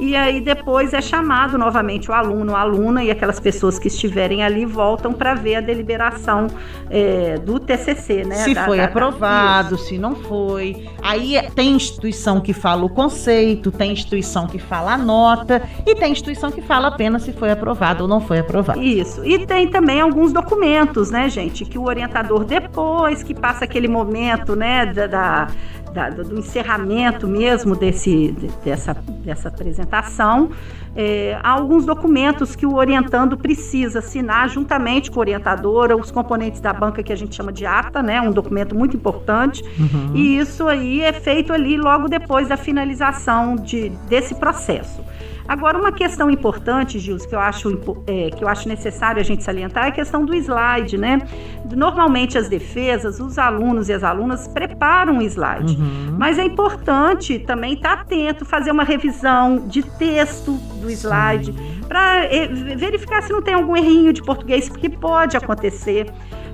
e 0.00 0.16
aí 0.16 0.40
depois 0.40 0.94
é 0.94 1.00
chamado 1.02 1.58
novamente 1.58 2.10
o 2.10 2.14
aluno, 2.14 2.56
a 2.56 2.60
aluna 2.60 3.04
e 3.04 3.10
aquelas 3.10 3.38
pessoas 3.38 3.78
que 3.78 3.88
estiverem 3.88 4.42
ali 4.42 4.64
voltam 4.64 5.12
para 5.12 5.34
ver 5.34 5.56
a 5.56 5.60
deliberação 5.60 6.46
é, 6.88 7.36
do 7.36 7.60
TCC, 7.60 8.24
né? 8.24 8.36
Se 8.36 8.54
da, 8.54 8.64
foi 8.64 8.78
da, 8.78 8.84
aprovado, 8.84 9.76
da... 9.76 9.82
se 9.82 9.98
não 9.98 10.16
foi. 10.16 10.88
Aí 11.02 11.36
é, 11.36 11.50
tem 11.50 11.72
instituição 11.72 12.40
que 12.40 12.54
fala 12.54 12.84
o 12.84 12.88
conceito, 12.88 13.70
tem 13.70 13.92
instituição 13.92 14.46
que 14.46 14.58
fala 14.58 14.94
a 14.94 14.98
nota 14.98 15.62
e 15.86 15.94
tem 15.94 16.12
instituição 16.12 16.50
que 16.50 16.62
fala 16.62 16.88
apenas 16.88 17.22
se 17.22 17.32
foi 17.32 17.50
aprovado 17.50 18.04
ou 18.04 18.08
não 18.08 18.22
foi 18.22 18.38
aprovado. 18.38 18.80
Isso. 18.82 19.22
E 19.24 19.46
tem 19.46 19.68
também 19.68 20.00
alguns 20.00 20.32
documentos, 20.32 21.10
né, 21.10 21.28
gente, 21.28 21.66
que 21.66 21.78
o 21.78 21.84
orientador 21.84 22.44
depois 22.44 23.22
que 23.22 23.34
passa 23.34 23.66
aquele 23.66 23.88
momento, 23.88 24.56
né, 24.56 24.86
da, 24.86 25.48
da 25.92 26.10
do 26.10 26.38
encerramento 26.38 27.26
mesmo 27.26 27.74
desse, 27.76 28.34
dessa, 28.64 28.94
dessa 29.24 29.48
apresentação, 29.48 30.50
é, 30.94 31.38
há 31.42 31.50
alguns 31.50 31.84
documentos 31.86 32.56
que 32.56 32.66
o 32.66 32.74
orientando 32.74 33.36
precisa 33.36 34.00
assinar 34.00 34.48
juntamente 34.48 35.10
com 35.10 35.20
a 35.20 35.22
orientadora, 35.22 35.96
os 35.96 36.10
componentes 36.10 36.60
da 36.60 36.72
banca 36.72 37.02
que 37.02 37.12
a 37.12 37.16
gente 37.16 37.34
chama 37.34 37.52
de 37.52 37.64
ata, 37.64 38.02
né, 38.02 38.20
um 38.20 38.32
documento 38.32 38.74
muito 38.74 38.96
importante, 38.96 39.62
uhum. 39.62 40.14
e 40.14 40.38
isso 40.38 40.66
aí 40.66 41.00
é 41.00 41.12
feito 41.12 41.52
ali 41.52 41.76
logo 41.76 42.08
depois 42.08 42.48
da 42.48 42.56
finalização 42.56 43.56
de, 43.56 43.90
desse 44.08 44.34
processo. 44.34 45.02
Agora, 45.50 45.76
uma 45.76 45.90
questão 45.90 46.30
importante, 46.30 46.96
Gils, 47.00 47.26
que 47.26 47.34
eu 47.34 47.40
acho, 47.40 47.76
é, 48.06 48.30
que 48.30 48.44
eu 48.44 48.46
acho 48.46 48.68
necessário 48.68 49.20
a 49.20 49.24
gente 49.24 49.42
salientar 49.42 49.86
é 49.86 49.88
a 49.88 49.90
questão 49.90 50.24
do 50.24 50.32
slide, 50.32 50.96
né? 50.96 51.18
Normalmente 51.74 52.38
as 52.38 52.48
defesas, 52.48 53.18
os 53.18 53.36
alunos 53.36 53.88
e 53.88 53.92
as 53.92 54.04
alunas 54.04 54.46
preparam 54.46 55.18
o 55.18 55.22
slide, 55.22 55.74
uhum. 55.74 56.14
mas 56.16 56.38
é 56.38 56.44
importante 56.44 57.36
também 57.40 57.72
estar 57.72 57.94
atento, 57.94 58.44
fazer 58.44 58.70
uma 58.70 58.84
revisão 58.84 59.66
de 59.66 59.82
texto 59.82 60.52
do 60.80 60.88
slide, 60.88 61.52
para 61.88 62.26
é, 62.26 62.46
verificar 62.46 63.20
se 63.20 63.32
não 63.32 63.42
tem 63.42 63.54
algum 63.54 63.76
errinho 63.76 64.12
de 64.12 64.22
português, 64.22 64.68
porque 64.68 64.88
pode 64.88 65.36
acontecer 65.36 66.12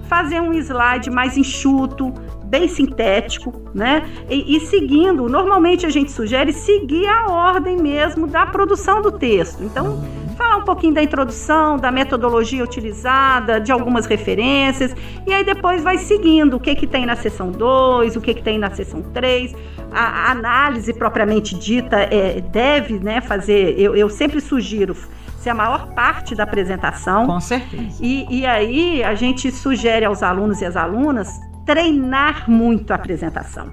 fazer 0.08 0.40
um 0.40 0.54
slide 0.54 1.10
mais 1.10 1.36
enxuto, 1.36 2.14
bem 2.46 2.68
sintético, 2.68 3.52
né? 3.74 4.08
E, 4.28 4.56
e, 4.56 4.60
seguindo, 4.60 5.28
normalmente 5.28 5.84
a 5.84 5.90
gente 5.90 6.10
sugere 6.10 6.52
seguir 6.52 7.06
a 7.06 7.30
ordem 7.30 7.76
mesmo 7.76 8.26
da 8.26 8.46
produção 8.46 9.02
do 9.02 9.12
texto. 9.12 9.62
Então, 9.62 10.02
falar 10.36 10.58
um 10.58 10.64
pouquinho 10.64 10.94
da 10.94 11.02
introdução, 11.02 11.76
da 11.76 11.90
metodologia 11.90 12.62
utilizada, 12.62 13.60
de 13.60 13.72
algumas 13.72 14.06
referências, 14.06 14.94
e 15.26 15.32
aí 15.32 15.44
depois 15.44 15.82
vai 15.82 15.98
seguindo 15.98 16.54
o 16.54 16.60
que, 16.60 16.74
que 16.74 16.86
tem 16.86 17.06
na 17.06 17.16
seção 17.16 17.50
2, 17.50 18.16
o 18.16 18.20
que, 18.20 18.34
que 18.34 18.42
tem 18.42 18.58
na 18.58 18.70
seção 18.70 19.02
3. 19.02 19.54
A, 19.90 20.28
a 20.28 20.30
análise 20.30 20.92
propriamente 20.92 21.58
dita 21.58 21.96
é, 21.96 22.40
deve 22.40 22.98
né, 22.98 23.20
fazer, 23.20 23.78
eu, 23.78 23.96
eu 23.96 24.08
sempre 24.08 24.40
sugiro 24.40 24.94
ser 25.38 25.50
a 25.50 25.54
maior 25.54 25.88
parte 25.94 26.34
da 26.34 26.42
apresentação. 26.42 27.26
Com 27.26 27.40
certeza. 27.40 27.98
E, 28.00 28.40
e 28.40 28.46
aí 28.46 29.02
a 29.02 29.14
gente 29.14 29.50
sugere 29.50 30.04
aos 30.04 30.22
alunos 30.22 30.60
e 30.60 30.64
às 30.64 30.76
alunas 30.76 31.28
treinar 31.66 32.48
muito 32.48 32.92
a 32.92 32.94
apresentação. 32.94 33.70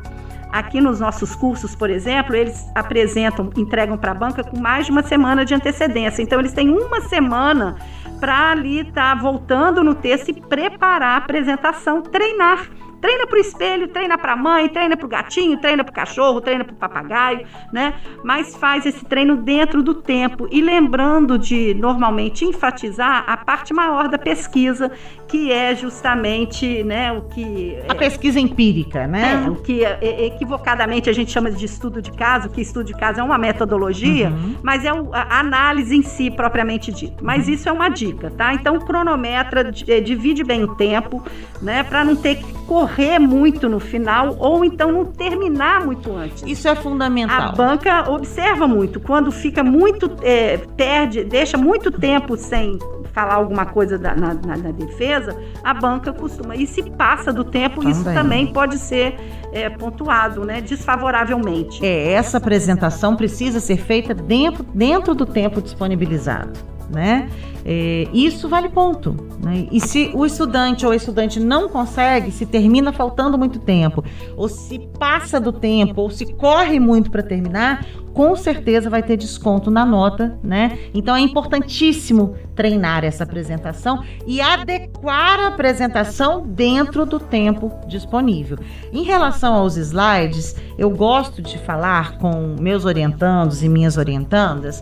Aqui 0.51 0.81
nos 0.81 0.99
nossos 0.99 1.35
cursos, 1.35 1.73
por 1.73 1.89
exemplo, 1.89 2.35
eles 2.35 2.69
apresentam, 2.75 3.49
entregam 3.55 3.97
para 3.97 4.11
a 4.11 4.15
banca 4.15 4.43
com 4.43 4.59
mais 4.59 4.85
de 4.85 4.91
uma 4.91 5.01
semana 5.01 5.45
de 5.45 5.53
antecedência. 5.53 6.21
Então, 6.21 6.39
eles 6.39 6.53
têm 6.53 6.69
uma 6.69 7.01
semana 7.01 7.75
para 8.19 8.51
ali 8.51 8.81
estar 8.81 9.15
tá 9.15 9.21
voltando 9.21 9.83
no 9.83 9.95
texto 9.95 10.29
e 10.29 10.33
preparar 10.33 11.15
a 11.15 11.17
apresentação, 11.17 12.01
treinar 12.01 12.67
Treina 13.03 13.27
para 13.27 13.37
o 13.37 13.41
espelho, 13.41 13.89
treina 13.89 14.17
para 14.17 14.31
a 14.31 14.35
mãe, 14.37 14.69
treina 14.69 14.95
para 14.95 15.05
o 15.05 15.09
gatinho, 15.09 15.57
treina 15.57 15.83
para 15.83 15.91
o 15.91 15.93
cachorro, 15.93 16.39
treina 16.39 16.63
para 16.63 16.73
o 16.73 16.77
papagaio, 16.77 17.45
né? 17.69 17.95
Mas 18.23 18.55
faz 18.55 18.85
esse 18.85 19.03
treino 19.03 19.35
dentro 19.35 19.83
do 19.83 19.93
tempo 19.93 20.47
e 20.49 20.61
lembrando 20.61 21.37
de 21.37 21.73
normalmente 21.73 22.45
enfatizar 22.45 23.25
a 23.27 23.35
parte 23.35 23.73
maior 23.73 24.07
da 24.07 24.17
pesquisa, 24.17 24.89
que 25.33 25.51
é 25.51 25.75
justamente, 25.75 26.83
né, 26.83 27.11
o 27.11 27.23
que 27.23 27.75
a 27.89 27.95
pesquisa 27.95 28.39
empírica, 28.39 29.07
né? 29.07 29.43
É, 29.43 29.49
o 29.49 29.55
que 29.55 29.83
é, 29.83 29.97
é, 29.99 30.25
equivocadamente 30.27 31.09
a 31.09 31.13
gente 31.13 31.31
chama 31.31 31.49
de 31.49 31.65
estudo 31.65 32.03
de 32.03 32.11
caso, 32.11 32.49
que 32.49 32.61
estudo 32.61 32.85
de 32.85 32.93
caso 32.93 33.19
é 33.19 33.23
uma 33.23 33.39
metodologia, 33.39 34.29
uhum. 34.29 34.55
mas 34.61 34.85
é 34.85 34.89
a 34.89 35.39
análise 35.39 35.95
em 35.95 36.03
si 36.03 36.29
propriamente 36.29 36.91
dito. 36.91 37.25
Mas 37.25 37.47
uhum. 37.47 37.53
isso 37.55 37.67
é 37.67 37.71
uma 37.71 37.89
dica, 37.89 38.29
tá? 38.29 38.53
Então 38.53 38.79
cronometra, 38.79 39.71
é, 39.87 39.99
divide 39.99 40.43
bem 40.43 40.63
o 40.63 40.75
tempo, 40.75 41.23
né, 41.59 41.83
para 41.83 42.05
não 42.05 42.15
ter 42.15 42.35
que 42.35 42.53
correr 42.67 42.83
correr 42.93 43.19
muito 43.19 43.67
no 43.67 43.79
final 43.79 44.35
ou 44.39 44.63
então 44.63 44.91
não 44.91 45.05
terminar 45.05 45.83
muito 45.83 46.15
antes. 46.15 46.43
Isso 46.45 46.67
é 46.67 46.75
fundamental. 46.75 47.49
A 47.49 47.51
banca 47.51 48.09
observa 48.11 48.67
muito 48.67 48.99
quando 48.99 49.31
fica 49.31 49.63
muito 49.63 50.11
é, 50.21 50.57
perde, 50.77 51.23
deixa 51.23 51.57
muito 51.57 51.91
tempo 51.91 52.37
sem 52.37 52.77
falar 53.13 53.35
alguma 53.35 53.65
coisa 53.65 53.97
da, 53.97 54.15
na, 54.15 54.33
na, 54.33 54.57
na, 54.57 54.71
defesa, 54.71 55.39
a 55.63 55.73
banca 55.73 56.11
costuma. 56.11 56.55
E 56.55 56.65
se 56.67 56.83
passa 56.91 57.31
do 57.31 57.43
tempo, 57.43 57.77
também. 57.77 57.91
isso 57.91 58.03
também 58.03 58.47
pode 58.51 58.77
ser 58.79 59.15
é, 59.53 59.69
pontuado, 59.69 60.43
né, 60.43 60.59
desfavoravelmente. 60.59 61.85
É, 61.85 62.13
essa 62.13 62.37
apresentação 62.37 63.15
precisa 63.15 63.59
ser 63.59 63.77
feita 63.77 64.13
dentro, 64.13 64.63
dentro 64.63 65.13
do 65.13 65.25
tempo 65.25 65.61
disponibilizado 65.61 66.72
né? 66.93 67.29
É, 67.65 68.07
isso 68.13 68.49
vale 68.49 68.69
ponto. 68.69 69.15
Né? 69.41 69.67
E 69.71 69.79
se 69.79 70.11
o 70.13 70.25
estudante 70.25 70.85
ou 70.85 70.91
a 70.91 70.95
estudante 70.95 71.39
não 71.39 71.69
consegue, 71.69 72.31
se 72.31 72.45
termina 72.45 72.91
faltando 72.91 73.37
muito 73.37 73.59
tempo, 73.59 74.03
ou 74.35 74.49
se 74.49 74.79
passa 74.99 75.39
do 75.39 75.51
tempo, 75.51 76.01
ou 76.01 76.09
se 76.09 76.33
corre 76.33 76.79
muito 76.79 77.09
para 77.09 77.23
terminar, 77.23 77.85
com 78.13 78.35
certeza 78.35 78.89
vai 78.89 79.01
ter 79.01 79.17
desconto 79.17 79.71
na 79.71 79.85
nota, 79.85 80.37
né? 80.43 80.77
Então 80.93 81.15
é 81.15 81.19
importantíssimo 81.19 82.35
treinar 82.55 83.03
essa 83.03 83.23
apresentação 83.23 84.03
e 84.27 84.39
adequar 84.39 85.39
a 85.39 85.47
apresentação 85.47 86.45
dentro 86.45 87.05
do 87.05 87.19
tempo 87.19 87.71
disponível. 87.87 88.59
Em 88.91 89.03
relação 89.03 89.55
aos 89.55 89.77
slides, 89.77 90.55
eu 90.77 90.91
gosto 90.91 91.41
de 91.41 91.57
falar 91.57 92.17
com 92.19 92.55
meus 92.59 92.85
orientandos 92.85 93.63
e 93.63 93.69
minhas 93.69 93.97
orientandas 93.97 94.81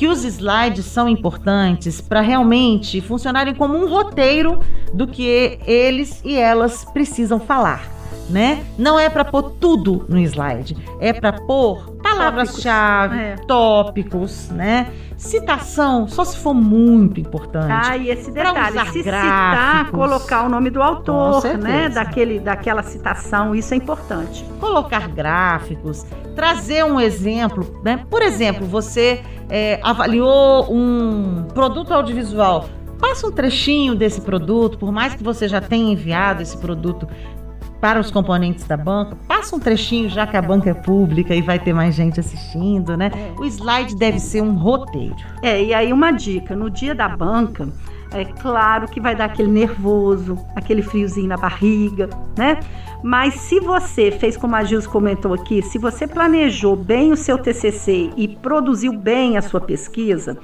que 0.00 0.08
os 0.08 0.24
slides 0.24 0.86
são 0.86 1.06
importantes 1.06 2.00
para 2.00 2.22
realmente 2.22 3.02
funcionarem 3.02 3.54
como 3.54 3.76
um 3.76 3.86
roteiro 3.86 4.60
do 4.94 5.06
que 5.06 5.58
eles 5.66 6.22
e 6.24 6.38
elas 6.38 6.86
precisam 6.86 7.38
falar. 7.38 7.82
Né? 8.30 8.64
Não 8.78 8.98
é 8.98 9.10
para 9.10 9.26
pôr 9.26 9.50
tudo 9.60 10.06
no 10.08 10.18
slide, 10.20 10.74
é 11.00 11.12
para 11.12 11.34
pôr 11.34 11.96
palavras-chave, 12.02 13.18
é. 13.18 13.36
tópicos, 13.46 14.48
né? 14.48 14.86
Citação, 15.18 16.08
só 16.08 16.24
se 16.24 16.38
for 16.38 16.54
muito 16.54 17.20
importante. 17.20 17.70
Ah, 17.70 17.96
e 17.96 18.08
esse 18.08 18.30
detalhe, 18.30 18.78
se 18.90 19.02
gráficos. 19.02 19.02
citar, 19.02 19.90
colocar 19.90 20.46
o 20.46 20.48
nome 20.48 20.70
do 20.70 20.80
autor, 20.80 21.42
né? 21.58 21.88
Daquele, 21.90 22.38
daquela 22.38 22.82
citação, 22.84 23.54
isso 23.54 23.74
é 23.74 23.76
importante. 23.76 24.44
Colocar 24.60 25.08
gráficos, 25.08 26.06
trazer 26.34 26.84
um 26.84 26.98
exemplo, 27.00 27.80
né? 27.84 28.02
Por 28.08 28.22
exemplo, 28.22 28.64
você 28.64 29.20
é, 29.50 29.80
avaliou 29.82 30.72
um 30.72 31.44
produto 31.52 31.92
audiovisual. 31.92 32.66
Passa 32.98 33.26
um 33.26 33.32
trechinho 33.32 33.94
desse 33.94 34.20
produto, 34.20 34.78
por 34.78 34.92
mais 34.92 35.14
que 35.14 35.22
você 35.22 35.48
já 35.48 35.60
tenha 35.60 35.92
enviado 35.92 36.42
esse 36.42 36.56
produto 36.56 37.08
para 37.80 37.98
os 37.98 38.10
componentes 38.10 38.64
da 38.64 38.76
banca. 38.76 39.16
Passa 39.26 39.56
um 39.56 39.58
trechinho, 39.58 40.08
já 40.08 40.26
que 40.26 40.36
a 40.36 40.42
banca 40.42 40.70
é 40.70 40.74
pública 40.74 41.34
e 41.34 41.40
vai 41.40 41.58
ter 41.58 41.72
mais 41.72 41.94
gente 41.94 42.20
assistindo, 42.20 42.96
né? 42.96 43.10
O 43.38 43.44
slide 43.46 43.96
deve 43.96 44.18
ser 44.18 44.42
um 44.42 44.54
roteiro. 44.54 45.16
É, 45.42 45.62
e 45.62 45.72
aí 45.72 45.92
uma 45.92 46.10
dica: 46.10 46.54
no 46.54 46.68
dia 46.68 46.94
da 46.94 47.08
banca, 47.08 47.68
é 48.12 48.24
claro 48.24 48.88
que 48.88 49.00
vai 49.00 49.14
dar 49.14 49.26
aquele 49.26 49.50
nervoso, 49.50 50.36
aquele 50.56 50.82
friozinho 50.82 51.28
na 51.28 51.36
barriga, 51.36 52.08
né? 52.36 52.58
Mas 53.02 53.34
se 53.34 53.60
você 53.60 54.10
fez 54.10 54.36
como 54.36 54.56
a 54.56 54.64
Gils 54.64 54.86
comentou 54.86 55.32
aqui, 55.32 55.62
se 55.62 55.78
você 55.78 56.06
planejou 56.06 56.76
bem 56.76 57.12
o 57.12 57.16
seu 57.16 57.38
TCC 57.38 58.10
e 58.16 58.28
produziu 58.28 58.92
bem 58.92 59.38
a 59.38 59.42
sua 59.42 59.60
pesquisa, 59.60 60.36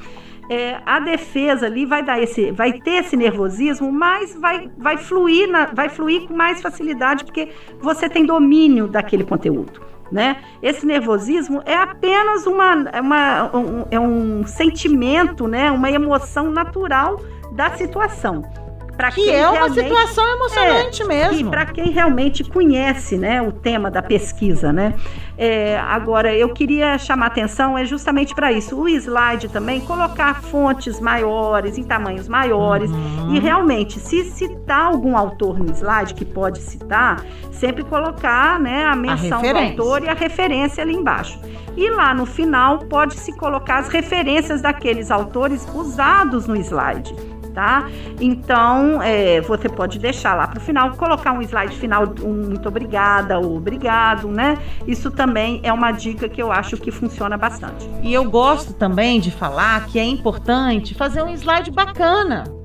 é, 0.49 0.80
a 0.87 1.00
defesa 1.00 1.66
ali 1.66 1.85
vai 1.85 2.04
dar 2.04 2.20
esse, 2.20 2.52
vai 2.52 2.73
ter 2.73 3.04
esse 3.04 3.16
nervosismo, 3.16 3.90
mas 3.90 4.35
vai, 4.35 4.70
vai 4.78 4.96
fluir, 4.96 5.50
na, 5.50 5.66
vai 5.66 5.88
fluir 5.88 6.26
com 6.28 6.35
mais 6.35 6.62
facilidade 6.62 7.25
porque 7.25 7.49
você 7.80 8.08
tem 8.08 8.25
domínio 8.25 8.87
daquele 8.87 9.25
conteúdo. 9.25 9.80
Né? 10.11 10.37
Esse 10.62 10.87
nervosismo 10.87 11.62
é 11.66 11.75
apenas 11.75 12.46
uma, 12.46 12.75
uma 13.00 13.56
um, 13.56 13.85
é 13.90 13.99
um 13.99 14.46
sentimento, 14.46 15.49
né? 15.49 15.68
uma 15.73 15.90
emoção 15.90 16.49
natural 16.49 17.20
da 17.56 17.76
situação. 17.76 18.44
Pra 18.96 19.10
que 19.10 19.30
é 19.30 19.48
uma 19.48 19.68
situação 19.68 20.26
emocionante 20.26 21.02
é, 21.02 21.04
mesmo. 21.04 21.40
E 21.40 21.44
para 21.44 21.66
quem 21.66 21.90
realmente 21.90 22.42
conhece 22.42 23.18
né, 23.18 23.42
o 23.42 23.52
tema 23.52 23.90
da 23.90 24.02
pesquisa. 24.02 24.72
Né? 24.72 24.94
É, 25.36 25.78
agora, 25.78 26.34
eu 26.34 26.48
queria 26.48 26.96
chamar 26.96 27.26
atenção 27.26 27.76
é 27.76 27.84
justamente 27.84 28.34
para 28.34 28.50
isso. 28.50 28.75
O 28.75 28.88
slide 28.88 29.48
também, 29.48 29.82
colocar 29.82 30.40
fontes 30.40 30.98
maiores, 30.98 31.76
em 31.76 31.82
tamanhos 31.82 32.26
maiores. 32.26 32.90
Uhum. 32.90 33.34
E 33.34 33.38
realmente, 33.38 34.00
se 34.00 34.25
citar 34.25 34.86
algum 34.86 35.14
autor 35.14 35.58
no 35.58 35.70
slide, 35.72 36.14
que 36.14 36.25
pode 36.25 36.58
citar, 36.60 37.22
sempre 37.52 37.84
colocar 37.84 38.58
né, 38.58 38.84
a 38.84 38.96
menção 38.96 39.40
a 39.40 39.52
do 39.52 39.58
autor 39.58 40.04
e 40.04 40.08
a 40.08 40.14
referência 40.14 40.82
ali 40.82 40.94
embaixo. 40.94 41.38
E 41.76 41.90
lá 41.90 42.14
no 42.14 42.25
final, 42.25 42.78
pode-se 42.78 43.30
colocar 43.36 43.80
as 43.80 43.88
referências 43.88 44.62
daqueles 44.62 45.10
autores 45.10 45.68
usados 45.75 46.46
no 46.46 46.56
slide 46.56 47.14
tá? 47.56 47.88
Então, 48.20 49.00
é, 49.02 49.40
você 49.40 49.66
pode 49.66 49.98
deixar 49.98 50.34
lá 50.34 50.46
para 50.46 50.58
o 50.58 50.60
final, 50.60 50.90
colocar 50.90 51.32
um 51.32 51.40
slide 51.40 51.75
final, 51.75 52.04
um 52.22 52.50
muito 52.50 52.68
obrigada 52.68 53.38
ou 53.38 53.56
obrigado, 53.56 54.28
né? 54.28 54.58
Isso 54.86 55.10
também 55.10 55.60
é 55.62 55.72
uma 55.72 55.90
dica 55.90 56.28
que 56.28 56.42
eu 56.42 56.52
acho 56.52 56.76
que 56.76 56.90
funciona 56.90 57.38
bastante. 57.38 57.88
E 58.02 58.12
eu 58.12 58.30
gosto 58.30 58.75
também 58.75 59.18
de 59.18 59.30
falar 59.30 59.86
que 59.86 59.98
é 59.98 60.04
importante 60.04 60.94
fazer 60.94 61.22
um 61.22 61.32
slide 61.32 61.70
bacana 61.70 62.55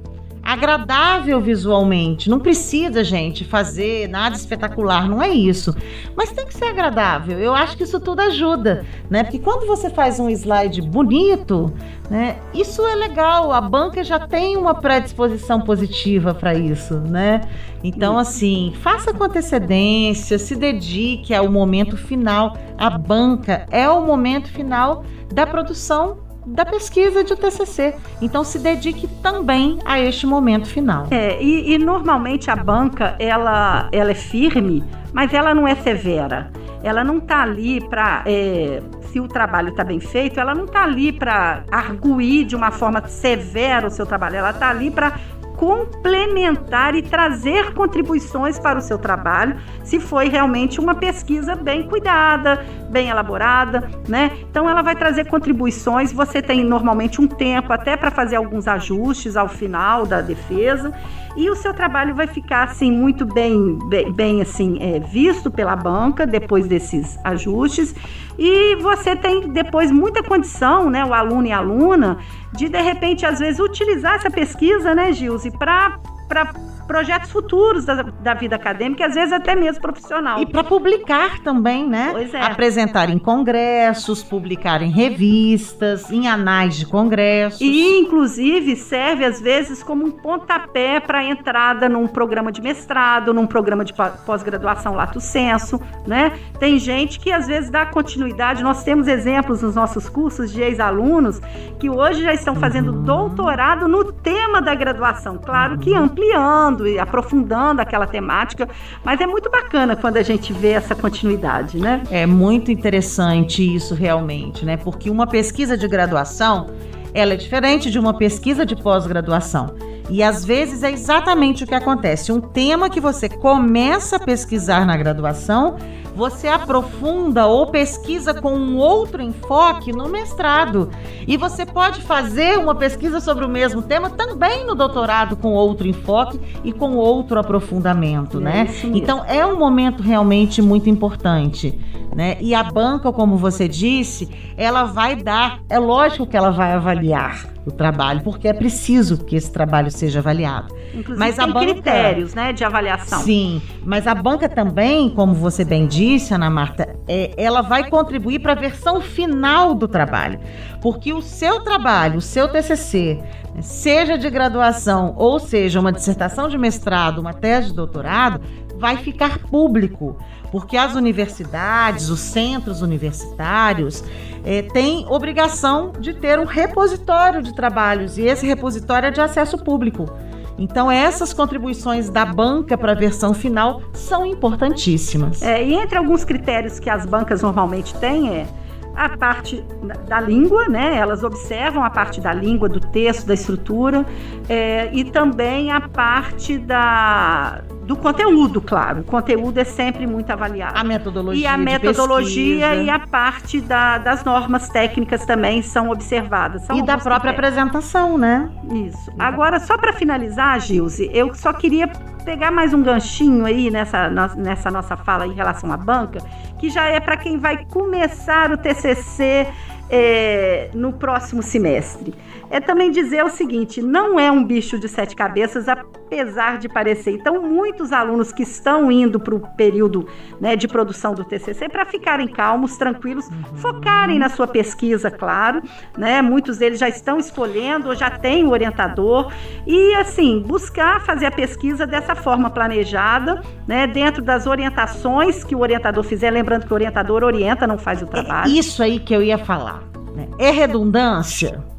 agradável 0.52 1.40
visualmente. 1.40 2.30
Não 2.30 2.38
precisa, 2.38 3.06
gente, 3.06 3.46
fazer 3.46 4.10
nada 4.10 4.36
espetacular, 4.36 5.08
não 5.08 5.22
é 5.22 5.30
isso. 5.30 5.74
Mas 6.14 6.32
tem 6.32 6.46
que 6.46 6.54
ser 6.54 6.66
agradável. 6.66 7.40
Eu 7.40 7.54
acho 7.54 7.78
que 7.78 7.84
isso 7.84 8.02
tudo 8.02 8.20
ajuda, 8.20 8.86
né? 9.10 9.24
Porque 9.24 9.40
quando 9.40 9.66
você 9.66 9.90
faz 9.90 10.20
um 10.20 10.30
slide 10.30 10.82
bonito, 10.82 11.74
né? 12.10 12.36
Isso 12.54 12.86
é 12.86 12.96
legal. 12.96 13.54
A 13.54 13.62
banca 13.62 14.04
já 14.04 14.20
tem 14.20 14.58
uma 14.58 14.76
predisposição 14.76 15.62
positiva 15.62 16.34
para 16.34 16.54
isso, 16.54 16.96
né? 16.96 17.40
Então, 17.82 18.18
assim, 18.18 18.74
faça 18.82 19.14
com 19.14 19.24
antecedência, 19.24 20.38
se 20.38 20.56
dedique 20.56 21.34
ao 21.34 21.50
momento 21.50 21.96
final. 21.96 22.58
A 22.78 22.90
banca 22.90 23.66
é 23.72 23.90
o 23.90 24.06
momento 24.06 24.50
final 24.50 25.06
da 25.34 25.48
produção 25.48 26.18
da 26.46 26.66
pesquisa 26.66 27.24
de 27.24 27.36
TCC. 27.36 27.96
Então 28.22 28.44
se 28.44 28.60
dedique 28.60 29.08
também 29.22 29.80
a 29.86 30.00
este 30.00 30.26
momento 30.26 30.68
final. 30.68 31.08
É, 31.12 31.42
e, 31.42 31.74
e 31.74 31.78
normalmente 31.78 32.50
a 32.50 32.56
banca 32.56 33.16
ela, 33.20 33.90
ela 33.92 34.12
é 34.12 34.16
firme, 34.16 34.84
mas 35.14 35.34
ela 35.34 35.54
não 35.54 35.68
é 35.68 35.76
severa. 35.76 36.52
Ela 36.84 37.04
não 37.04 37.18
está 37.18 37.44
ali 37.44 37.80
para 37.88 38.24
é, 38.26 38.82
se 39.12 39.20
o 39.20 39.28
trabalho 39.28 39.70
está 39.70 39.84
bem 39.84 40.00
feito, 40.00 40.40
ela 40.40 40.56
não 40.56 40.66
está 40.66 40.84
ali 40.84 41.12
para 41.12 41.64
arguir 41.70 42.46
de 42.46 42.56
uma 42.56 42.72
forma 42.72 43.06
severa 43.08 43.88
o 43.88 43.92
seu 43.92 44.06
trabalho. 44.06 44.38
Ela 44.38 44.52
está 44.52 44.70
ali 44.70 44.90
para 44.90 45.20
complementar 45.62 46.96
e 46.96 47.04
trazer 47.04 47.76
contribuições 47.76 48.58
para 48.58 48.80
o 48.80 48.82
seu 48.82 48.98
trabalho, 48.98 49.58
se 49.84 50.00
foi 50.00 50.28
realmente 50.28 50.80
uma 50.80 50.96
pesquisa 50.96 51.56
bem 51.56 51.88
cuidada, 51.88 52.66
bem 52.90 53.10
elaborada, 53.10 53.88
né? 54.08 54.32
Então 54.50 54.68
ela 54.68 54.82
vai 54.82 54.96
trazer 54.96 55.28
contribuições, 55.28 56.12
você 56.12 56.42
tem 56.42 56.64
normalmente 56.64 57.22
um 57.22 57.28
tempo 57.28 57.72
até 57.72 57.96
para 57.96 58.10
fazer 58.10 58.38
alguns 58.38 58.68
ajustes 58.68 59.38
ao 59.38 59.48
final 59.48 60.08
da 60.08 60.20
defesa 60.20 60.92
e 61.36 61.50
o 61.50 61.56
seu 61.56 61.74
trabalho 61.74 62.14
vai 62.14 62.28
ficar 62.28 62.64
assim 62.64 62.92
muito 62.92 63.26
bem, 63.26 63.78
bem, 63.88 64.12
bem 64.12 64.42
assim 64.42 64.78
é, 64.80 65.00
visto 65.00 65.50
pela 65.50 65.76
banca 65.76 66.26
depois 66.26 66.68
desses 66.68 67.18
ajustes. 67.24 67.96
E 68.38 68.76
você 68.78 69.16
tem 69.16 69.50
depois 69.50 69.92
muita 69.92 70.24
condição, 70.24 70.90
né, 70.90 71.06
o 71.06 71.14
aluno 71.14 71.48
e 71.48 71.52
a 71.52 71.58
aluna, 71.58 72.18
de 72.54 72.68
de 72.70 72.82
repente 72.82 73.26
às 73.26 73.40
vezes 73.40 73.60
utilizar 73.60 74.16
essa 74.16 74.30
pesquisa, 74.30 74.96
né, 74.96 75.12
Gilze, 75.14 75.52
para 75.52 76.00
para 76.28 76.54
projetos 76.92 77.32
futuros 77.32 77.86
da, 77.86 78.02
da, 78.04 78.34
vida 78.34 78.58
acadêmica 78.58 79.06
às 79.06 79.16
vezes 79.16 79.32
até 79.32 79.56
mesmo 79.56 79.82
profissional. 79.82 80.42
E 80.42 80.46
para 80.46 80.62
publicar 80.62 81.40
também, 81.40 81.88
né? 81.88 82.10
Pois 82.12 82.34
é. 82.34 82.42
Apresentar 82.42 83.10
em 83.10 83.18
congressos, 83.18 84.22
publicar 84.22 84.82
em 84.82 84.92
revistas, 84.92 86.12
em 86.12 86.28
anais 86.28 86.76
de 86.76 86.86
congressos. 86.86 87.62
E, 87.62 87.98
inclusive, 87.98 88.76
serve 88.76 89.24
às 89.24 89.40
vezes 89.40 89.82
como 89.82 90.06
um 90.06 90.12
pontapé 90.12 91.00
para 91.00 91.20
a 91.20 91.24
entrada 91.24 91.88
num 91.88 92.08
programa 92.08 92.52
de 92.52 92.62
mestrado, 92.62 93.34
num 93.34 93.48
programa 93.48 93.86
de 93.86 93.94
pós-graduação 94.26 94.94
lato 94.94 95.22
senso, 95.22 95.80
né? 96.06 96.38
Tem 96.60 96.78
gente 96.78 97.22
que 97.22 97.32
às 97.32 97.48
vezes 97.48 97.70
dá 97.70 97.86
continuidade. 97.86 98.62
Nós 98.62 98.84
temos 98.84 99.08
exemplos 99.08 99.62
nos 99.62 99.76
nossos 99.76 100.10
cursos 100.10 100.52
de 100.52 100.62
ex-alunos 100.62 101.40
que 101.80 101.90
hoje 101.90 102.22
já 102.22 102.34
estão 102.34 102.54
fazendo 102.54 102.92
uhum. 102.92 103.04
doutorado 103.04 103.88
no 103.88 104.12
tema 104.12 104.62
da 104.62 104.76
graduação. 104.76 105.38
Claro 105.38 105.78
que 105.78 105.96
amplia 105.96 106.42
e 106.88 107.00
aprofundando 107.00 107.82
aquela 107.82 108.08
temática, 108.08 108.68
mas 109.04 109.20
é 109.20 109.28
muito 109.28 109.50
bacana 109.50 109.96
quando 109.96 110.18
a 110.18 110.24
gente 110.24 110.54
vê 110.54 110.70
essa 110.70 110.96
continuidade, 110.96 111.78
né? 111.78 112.04
É 112.12 112.26
muito 112.26 112.72
interessante 112.72 113.64
isso 113.76 113.94
realmente, 113.94 114.66
né? 114.66 114.78
Porque 114.78 115.10
uma 115.10 115.28
pesquisa 115.28 115.78
de 115.78 115.88
graduação, 115.88 116.68
ela 117.14 117.34
é 117.34 117.38
diferente 117.38 117.90
de 117.90 118.00
uma 118.00 118.14
pesquisa 118.14 118.66
de 118.66 118.76
pós-graduação. 118.76 119.76
E 120.10 120.22
às 120.22 120.44
vezes 120.44 120.84
é 120.84 120.92
exatamente 120.92 121.64
o 121.64 121.68
que 121.68 121.74
acontece. 121.74 122.34
Um 122.34 122.42
tema 122.42 122.90
que 122.90 123.00
você 123.00 123.30
começa 123.30 124.18
a 124.18 124.20
pesquisar 124.20 124.86
na 124.86 124.98
graduação 124.98 125.78
você 126.16 126.48
aprofunda 126.48 127.46
ou 127.48 127.68
pesquisa 127.68 128.34
com 128.34 128.54
um 128.54 128.78
outro 128.78 129.22
enfoque 129.22 129.92
no 129.92 130.10
mestrado. 130.10 130.90
E 131.28 131.38
você 131.38 131.66
pode 131.66 132.02
fazer 132.02 132.58
uma 132.58 132.76
pesquisa 132.76 133.20
sobre 133.20 133.46
o 133.46 133.50
mesmo 133.50 133.82
tema 133.82 134.10
também 134.10 134.66
no 134.66 134.76
doutorado 134.76 135.36
com 135.36 135.54
outro 135.54 135.88
enfoque 135.88 136.40
e 136.64 136.72
com 136.72 136.96
outro 136.96 137.40
aprofundamento, 137.40 138.38
é 138.40 138.42
né? 138.42 138.68
Então 138.84 139.24
é 139.26 139.46
um 139.46 139.58
momento 139.58 140.04
realmente 140.04 140.62
muito 140.62 140.90
importante, 140.90 141.80
né? 142.16 142.38
E 142.40 142.54
a 142.54 142.64
banca, 142.64 143.12
como 143.12 143.38
você 143.38 143.68
disse, 143.68 144.30
ela 144.58 144.84
vai 144.84 145.16
dar, 145.16 145.60
é 145.70 145.80
lógico 145.80 146.26
que 146.26 146.36
ela 146.36 146.52
vai 146.52 146.74
avaliar 146.74 147.52
o 147.66 147.72
trabalho, 147.72 148.22
porque 148.22 148.48
é 148.48 148.54
preciso 148.54 149.24
que 149.24 149.36
esse 149.36 149.52
trabalho 149.52 149.92
seja 149.92 150.20
avaliado. 150.20 150.74
Inclusive, 150.94 151.18
mas 151.18 151.36
tem 151.36 151.44
a 151.44 151.48
banca, 151.48 151.74
critérios 151.74 152.34
né, 152.34 152.52
de 152.52 152.64
avaliação. 152.64 153.20
Sim, 153.22 153.62
mas 153.86 154.08
a 154.08 154.16
banca 154.16 154.50
também, 154.50 155.10
como 155.10 155.34
você 155.34 155.64
bem 155.64 155.88
disse, 155.88 156.11
Ana 156.32 156.50
Marta, 156.50 156.96
é, 157.08 157.34
ela 157.38 157.62
vai 157.62 157.90
contribuir 157.90 158.40
para 158.40 158.54
a 158.54 158.56
versão 158.56 159.02
final 159.02 159.74
do 159.74 159.88
trabalho. 159.88 160.40
Porque 160.82 161.14
o 161.14 161.22
seu 161.22 161.62
trabalho, 161.62 162.18
o 162.18 162.22
seu 162.22 162.48
TCC, 162.48 163.22
seja 163.62 164.18
de 164.18 164.30
graduação 164.30 165.14
ou 165.18 165.40
seja 165.40 165.80
uma 165.80 165.92
dissertação 165.92 166.50
de 166.50 166.58
mestrado, 166.58 167.20
uma 167.20 167.34
tese 167.34 167.68
de 167.68 167.74
doutorado, 167.76 168.42
vai 168.78 168.98
ficar 168.98 169.38
público, 169.40 170.18
porque 170.52 170.76
as 170.76 170.96
universidades, 170.96 172.10
os 172.10 172.20
centros 172.20 172.82
universitários, 172.82 174.04
é, 174.44 174.64
têm 174.64 175.06
obrigação 175.08 175.92
de 176.00 176.14
ter 176.14 176.40
um 176.40 176.46
repositório 176.46 177.44
de 177.44 177.54
trabalhos 177.54 178.18
e 178.18 178.24
esse 178.24 178.46
repositório 178.48 179.08
é 179.08 179.12
de 179.12 179.22
acesso 179.22 179.58
público. 179.58 180.10
Então, 180.58 180.92
essas 180.92 181.34
contribuições 181.34 182.10
da 182.10 182.26
banca 182.26 182.78
para 182.78 182.92
a 182.92 182.96
versão 182.96 183.34
final 183.34 183.82
são 183.94 184.26
importantíssimas. 184.26 185.42
É, 185.42 185.64
e 185.64 185.74
entre 185.74 185.98
alguns 185.98 186.24
critérios 186.24 186.80
que 186.80 186.90
as 186.90 187.06
bancas 187.06 187.42
normalmente 187.42 187.94
têm 187.96 188.30
é 188.30 188.48
a 188.96 189.10
parte 189.18 189.64
da 190.08 190.20
língua, 190.20 190.68
né? 190.68 190.98
Elas 190.98 191.24
observam 191.24 191.84
a 191.84 191.90
parte 191.90 192.20
da 192.20 192.34
língua, 192.34 192.68
do 192.68 192.80
texto, 192.80 193.26
da 193.26 193.34
estrutura, 193.34 194.06
é, 194.50 194.90
e 194.94 195.06
também 195.06 195.72
a 195.72 195.82
parte 195.82 196.58
da, 196.58 197.62
do 197.92 197.98
conteúdo, 197.98 198.62
claro. 198.62 199.02
O 199.02 199.04
conteúdo 199.04 199.58
é 199.58 199.66
sempre 199.66 200.08
muito 200.08 200.32
avaliado. 200.32 200.80
A 200.80 200.84
metodologia. 200.84 201.44
E 201.44 201.46
a 201.46 201.58
metodologia 201.58 202.76
e 202.76 202.90
a 202.90 203.00
parte 203.00 203.60
da, 203.60 203.98
das 203.98 204.24
normas 204.24 204.70
técnicas 204.70 205.26
também 205.26 205.62
são 205.62 205.90
observadas. 205.90 206.62
São 206.64 206.78
e 206.78 206.82
da 206.84 206.98
própria 206.98 207.32
apresentação, 207.32 208.18
né? 208.18 208.50
Isso. 208.72 209.12
Agora, 209.20 209.60
só 209.60 209.78
para 209.78 209.92
finalizar, 209.92 210.58
Gilze, 210.62 211.10
eu 211.14 211.36
só 211.36 211.52
queria 211.52 211.88
pegar 212.24 212.50
mais 212.50 212.74
um 212.74 212.82
ganchinho 212.82 213.46
aí 213.46 213.70
nessa, 213.70 214.10
nessa 214.38 214.72
nossa 214.72 214.96
fala 214.96 215.28
em 215.28 215.34
relação 215.34 215.70
à 215.70 215.76
banca, 215.76 216.20
que 216.58 216.70
já 216.70 216.86
é 216.86 217.00
para 217.02 217.18
quem 217.18 217.38
vai 217.38 217.66
começar 217.66 218.52
o 218.52 218.58
TCC 218.58 219.48
é, 219.90 220.70
no 220.74 220.94
próximo 220.94 221.44
semestre. 221.44 222.14
É 222.52 222.60
também 222.60 222.92
dizer 222.92 223.24
o 223.24 223.30
seguinte: 223.30 223.82
não 223.82 224.20
é 224.20 224.30
um 224.30 224.44
bicho 224.44 224.78
de 224.78 224.90
sete 224.90 225.16
cabeças, 225.16 225.70
apesar 225.70 226.58
de 226.58 226.68
parecer. 226.68 227.12
Então, 227.12 227.42
muitos 227.42 227.94
alunos 227.94 228.34
que 228.34 228.44
estão 228.44 228.92
indo 228.92 229.20
para 229.20 229.34
o 229.34 229.40
período 229.56 230.06
né, 230.40 230.58
de 230.58 230.68
produção 230.68 231.14
do 231.14 231.24
TCC, 231.24 231.70
para 231.70 231.86
ficarem 231.86 232.28
calmos, 232.28 232.76
tranquilos, 232.76 233.28
uhum. 233.30 233.56
focarem 233.56 234.20
na 234.20 234.28
sua 234.28 234.46
pesquisa, 234.46 235.10
claro. 235.10 235.64
Né? 235.98 236.22
Muitos 236.22 236.58
deles 236.58 236.78
já 236.78 236.90
estão 236.90 237.18
escolhendo 237.18 237.88
ou 237.88 237.96
já 237.96 238.10
têm 238.10 238.46
o 238.46 238.50
orientador. 238.50 239.32
E, 239.66 239.96
assim, 239.96 240.44
buscar 240.46 241.00
fazer 241.06 241.28
a 241.28 241.32
pesquisa 241.32 241.88
dessa 241.88 242.16
forma 242.16 242.50
planejada, 242.50 243.42
né, 243.66 243.88
dentro 243.88 244.22
das 244.22 244.46
orientações 244.46 245.46
que 245.46 245.56
o 245.56 245.60
orientador 245.60 246.04
fizer. 246.04 246.30
Lembrando 246.30 246.66
que 246.66 246.74
o 246.74 246.76
orientador 246.76 247.24
orienta, 247.24 247.66
não 247.66 247.78
faz 247.78 248.02
o 248.02 248.08
trabalho. 248.08 248.52
É 248.52 248.54
isso 248.54 248.84
aí 248.84 249.00
que 249.00 249.16
eu 249.16 249.24
ia 249.24 249.38
falar. 249.38 249.82
Né? 250.14 250.28
É 250.38 250.52
redundância? 250.52 251.71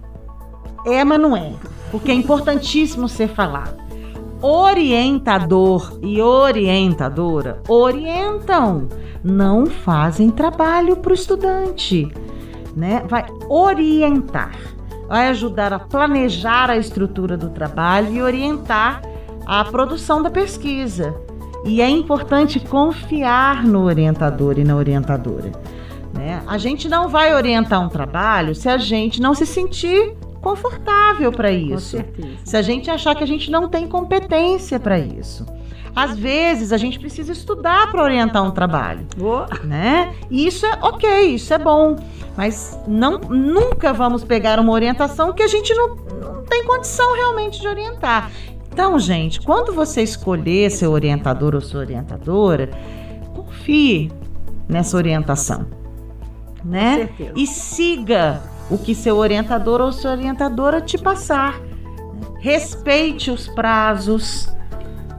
É, 0.87 1.05
mas 1.05 1.21
não 1.21 1.37
é. 1.37 1.53
Porque 1.91 2.11
é 2.11 2.15
importantíssimo 2.15 3.09
ser 3.09 3.29
falado. 3.29 3.81
Orientador 4.41 5.99
e 6.03 6.21
orientadora 6.21 7.63
orientam, 7.69 8.89
não 9.23 9.67
fazem 9.67 10.31
trabalho 10.31 10.97
para 10.97 11.13
o 11.13 11.15
estudante, 11.15 12.11
né? 12.75 13.05
Vai 13.09 13.25
orientar, 13.49 14.59
vai 15.07 15.29
ajudar 15.29 15.73
a 15.73 15.79
planejar 15.79 16.71
a 16.71 16.77
estrutura 16.77 17.37
do 17.37 17.51
trabalho 17.51 18.13
e 18.13 18.21
orientar 18.21 19.03
a 19.47 19.65
produção 19.65 20.21
da 20.21 20.31
pesquisa. 20.31 21.15
E 21.65 21.81
é 21.81 21.89
importante 21.89 22.59
confiar 22.59 23.65
no 23.65 23.85
orientador 23.85 24.59
e 24.59 24.65
na 24.65 24.75
orientadora. 24.75 25.53
Né? 26.13 26.43
A 26.47 26.59
gente 26.59 26.89
não 26.89 27.09
vai 27.09 27.33
orientar 27.33 27.81
um 27.81 27.89
trabalho 27.89 28.55
se 28.55 28.69
a 28.69 28.77
gente 28.77 29.23
não 29.23 29.35
se 29.35 29.47
sentir 29.47 30.15
confortável 30.43 31.33
para 31.33 31.51
isso. 31.53 31.97
Se 32.45 32.57
a 32.57 32.61
gente 32.61 32.91
achar 32.91 33.15
que 33.15 33.23
a 33.23 33.27
gente 33.27 33.51
não 33.51 33.69
tem 33.69 33.87
competência 33.87 34.79
para 34.79 34.99
isso. 34.99 35.47
Às 35.95 36.19
vezes 36.19 36.73
a 36.73 36.77
gente 36.77 36.99
precisa 36.99 37.33
estudar 37.33 37.91
para 37.91 38.03
orientar 38.03 38.43
um 38.43 38.51
trabalho, 38.51 39.07
oh. 39.21 39.45
né? 39.67 40.15
E 40.31 40.47
isso 40.47 40.65
é 40.65 40.79
ok, 40.81 41.35
isso 41.35 41.53
é 41.53 41.59
bom, 41.59 41.97
mas 42.35 42.79
não, 42.89 43.19
nunca 43.19 43.93
vamos 43.93 44.25
pegar 44.25 44.59
uma 44.59 44.73
orientação 44.73 45.35
que 45.35 45.43
a 45.43 45.47
gente 45.47 45.75
não, 45.75 45.95
não 45.95 46.43
tem 46.45 46.65
condição 46.65 47.15
realmente 47.15 47.61
de 47.61 47.69
orientar. 47.69 48.31
Então, 48.73 48.99
gente, 48.99 49.43
quando 49.43 49.75
você 49.75 50.03
escolher 50.03 50.71
seu 50.71 50.93
orientador 50.93 51.55
ou 51.55 51.61
sua 51.61 51.81
orientadora, 51.81 52.71
confie 53.35 54.11
nessa 54.67 54.97
orientação, 54.97 55.67
né? 56.65 57.11
E 57.37 57.47
siga 57.47 58.41
o 58.71 58.79
que 58.79 58.95
seu 58.95 59.17
orientador 59.17 59.81
ou 59.81 59.93
sua 59.93 60.13
orientadora 60.13 60.81
te 60.81 60.99
passar. 60.99 61.61
Respeite 62.39 63.31
os 63.31 63.49
prazos, 63.49 64.49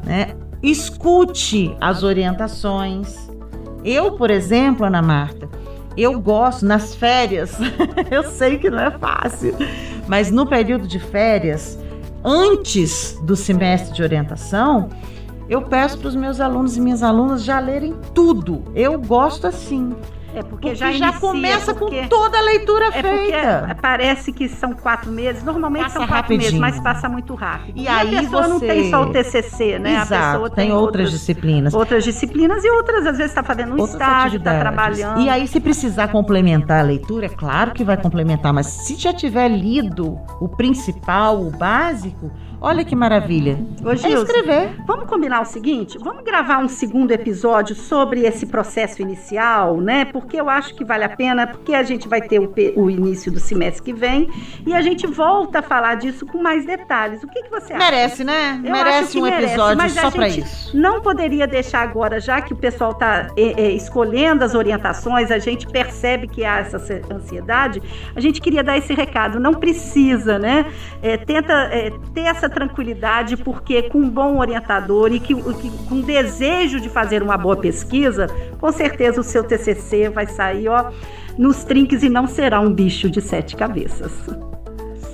né? 0.03 0.35
Escute 0.61 1.75
as 1.79 2.03
orientações. 2.03 3.29
Eu, 3.83 4.13
por 4.13 4.31
exemplo, 4.31 4.85
Ana 4.85 5.01
Marta, 5.01 5.49
eu 5.97 6.19
gosto 6.19 6.65
nas 6.65 6.95
férias. 6.95 7.57
eu 8.09 8.23
sei 8.23 8.57
que 8.57 8.69
não 8.69 8.79
é 8.79 8.91
fácil, 8.91 9.55
mas 10.07 10.31
no 10.31 10.45
período 10.45 10.87
de 10.87 10.99
férias, 10.99 11.77
antes 12.23 13.19
do 13.23 13.35
semestre 13.35 13.93
de 13.93 14.01
orientação, 14.01 14.89
eu 15.49 15.61
peço 15.61 15.97
para 15.97 16.07
os 16.07 16.15
meus 16.15 16.39
alunos 16.39 16.77
e 16.77 16.81
minhas 16.81 17.03
alunas 17.03 17.43
já 17.43 17.59
lerem 17.59 17.95
tudo. 18.13 18.63
Eu 18.73 18.99
gosto 18.99 19.45
assim. 19.45 19.93
É 20.35 20.41
porque, 20.41 20.69
porque 20.69 20.75
já, 20.75 20.91
já 20.91 21.09
inicia, 21.09 21.19
começa 21.19 21.73
porque 21.75 22.01
com 22.01 22.07
toda 22.07 22.37
a 22.37 22.41
leitura 22.41 22.87
é 22.87 23.01
feita. 23.01 23.77
parece 23.81 24.31
que 24.31 24.49
são 24.49 24.73
quatro 24.73 25.11
meses, 25.11 25.43
normalmente 25.43 25.83
passa 25.83 25.99
são 25.99 26.07
quatro 26.07 26.15
rapidinho. 26.15 26.59
meses, 26.59 26.59
mas 26.59 26.79
passa 26.79 27.07
muito 27.07 27.35
rápido. 27.35 27.77
E, 27.77 27.83
e 27.83 27.87
aí 27.87 28.15
a 28.15 28.21
pessoa 28.21 28.43
você... 28.43 28.49
não 28.49 28.59
tem 28.59 28.89
só 28.89 29.03
o 29.03 29.11
TCC, 29.11 29.79
né? 29.79 30.01
Exato, 30.01 30.13
a 30.13 30.31
pessoa 30.31 30.49
tem, 30.49 30.67
tem 30.67 30.75
outras, 30.75 31.11
disciplinas. 31.11 31.73
Outras 31.73 32.03
disciplinas 32.03 32.63
e 32.63 32.69
outras 32.69 33.05
às 33.05 33.17
vezes 33.17 33.31
está 33.31 33.43
fazendo 33.43 33.69
um 33.69 33.79
outras 33.79 33.93
estágio, 33.93 34.37
está 34.37 34.59
trabalhando. 34.59 35.21
E 35.21 35.29
aí 35.29 35.47
se 35.47 35.59
precisar 35.59 36.07
complementar 36.07 36.79
a 36.79 36.83
leitura, 36.83 37.27
é 37.27 37.29
claro 37.29 37.71
que 37.71 37.83
vai 37.83 37.97
complementar, 37.97 38.51
mas 38.51 38.65
se 38.67 38.95
já 38.95 39.13
tiver 39.13 39.49
lido 39.49 40.19
o 40.39 40.47
principal, 40.49 41.41
o 41.41 41.51
básico, 41.51 42.31
Olha 42.63 42.85
que 42.85 42.95
maravilha. 42.95 43.59
Ô, 43.83 43.91
é 43.91 43.93
escrever. 43.93 44.69
Vamos 44.87 45.05
combinar 45.09 45.41
o 45.41 45.45
seguinte? 45.45 45.97
Vamos 45.97 46.23
gravar 46.23 46.59
um 46.59 46.69
segundo 46.69 47.11
episódio 47.11 47.75
sobre 47.75 48.21
esse 48.25 48.45
processo 48.45 49.01
inicial, 49.01 49.81
né? 49.81 50.05
Porque 50.05 50.39
eu 50.39 50.49
acho 50.49 50.73
que 50.73 50.85
vale 50.85 51.03
a 51.03 51.09
pena, 51.09 51.45
porque 51.45 51.73
a 51.73 51.83
gente 51.83 52.07
vai 52.07 52.21
ter 52.21 52.39
o, 52.39 52.53
o 52.77 52.89
início 52.89 53.29
do 53.29 53.39
semestre 53.41 53.83
que 53.83 53.91
vem 53.91 54.29
e 54.65 54.73
a 54.73 54.81
gente 54.81 55.05
volta 55.05 55.59
a 55.59 55.61
falar 55.61 55.95
disso 55.95 56.25
com 56.25 56.41
mais 56.41 56.65
detalhes. 56.65 57.21
O 57.21 57.27
que, 57.27 57.43
que 57.43 57.49
você 57.49 57.73
acha? 57.73 57.83
Merece, 57.83 58.23
né? 58.23 58.61
Eu 58.63 58.71
merece 58.71 59.19
um 59.19 59.23
merece, 59.23 59.45
episódio 59.45 59.89
só 59.89 60.09
para 60.09 60.29
isso. 60.29 60.77
Não 60.77 61.01
poderia 61.01 61.45
deixar 61.45 61.81
agora, 61.81 62.21
já 62.21 62.39
que 62.39 62.53
o 62.53 62.57
pessoal 62.57 62.91
está 62.91 63.27
é, 63.35 63.61
é, 63.61 63.71
escolhendo 63.71 64.41
as 64.41 64.55
orientações, 64.55 65.31
a 65.31 65.37
gente 65.37 65.67
percebe 65.67 66.29
que 66.29 66.45
há 66.45 66.59
essa 66.59 66.77
ansiedade. 67.11 67.81
A 68.15 68.21
gente 68.21 68.39
queria 68.39 68.63
dar 68.63 68.77
esse 68.77 68.93
recado. 68.93 69.37
Não 69.37 69.53
precisa, 69.53 70.39
né? 70.39 70.65
É, 71.01 71.17
tenta 71.17 71.51
é, 71.51 71.91
ter 72.13 72.21
essa 72.21 72.52
tranquilidade, 72.53 73.35
porque 73.35 73.83
com 73.83 73.99
um 73.99 74.09
bom 74.09 74.39
orientador 74.39 75.11
e 75.11 75.19
que, 75.19 75.35
que, 75.35 75.69
com 75.87 76.01
desejo 76.01 76.79
de 76.79 76.89
fazer 76.89 77.21
uma 77.21 77.37
boa 77.37 77.57
pesquisa, 77.57 78.27
com 78.59 78.71
certeza 78.71 79.19
o 79.19 79.23
seu 79.23 79.43
TCC 79.43 80.09
vai 80.09 80.27
sair 80.27 80.69
ó, 80.69 80.91
nos 81.37 81.63
trinques 81.63 82.03
e 82.03 82.09
não 82.09 82.27
será 82.27 82.59
um 82.59 82.71
bicho 82.71 83.09
de 83.09 83.21
sete 83.21 83.55
cabeças. 83.55 84.11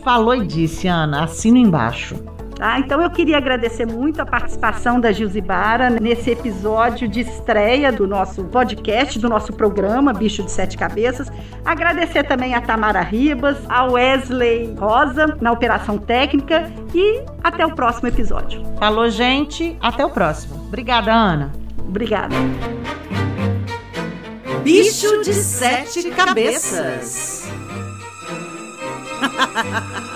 Falou 0.04 0.36
e 0.36 0.46
disse, 0.46 0.88
Ana, 0.88 1.24
assino 1.24 1.58
embaixo. 1.58 2.16
Ah, 2.60 2.78
então 2.78 3.02
eu 3.02 3.10
queria 3.10 3.38
agradecer 3.38 3.86
muito 3.86 4.22
a 4.22 4.26
participação 4.26 5.00
da 5.00 5.12
Gilzibara 5.14 5.90
nesse 5.90 6.32
episódio 6.32 7.08
de 7.08 7.22
estreia 7.22 7.90
do 7.92 8.06
nosso 8.06 8.44
podcast, 8.46 9.18
do 9.18 9.30
nosso 9.30 9.54
programa 9.54 10.12
Bicho 10.12 10.44
de 10.44 10.52
Sete 10.52 10.78
Cabeças. 10.78 11.32
Agradecer 11.64 12.24
também 12.24 12.54
a 12.54 12.62
Tamara 12.62 13.02
Ribas, 13.02 13.58
a 13.70 13.86
Wesley 13.86 14.76
Rosa 14.78 15.38
na 15.40 15.54
operação 15.54 15.98
técnica 15.98 16.70
e 16.94 17.24
até 17.42 17.66
o 17.66 17.74
próximo 17.74 18.10
episódio. 18.10 18.62
Falou, 18.78 19.10
gente. 19.10 19.78
Até 19.80 20.06
o 20.06 20.10
próximo. 20.10 20.56
Obrigada, 20.68 21.14
Ana. 21.14 21.54
Obrigada. 21.78 22.36
Bicho 24.64 25.22
de 25.22 25.34
Sete 25.34 26.10
Cabeças. 26.12 27.50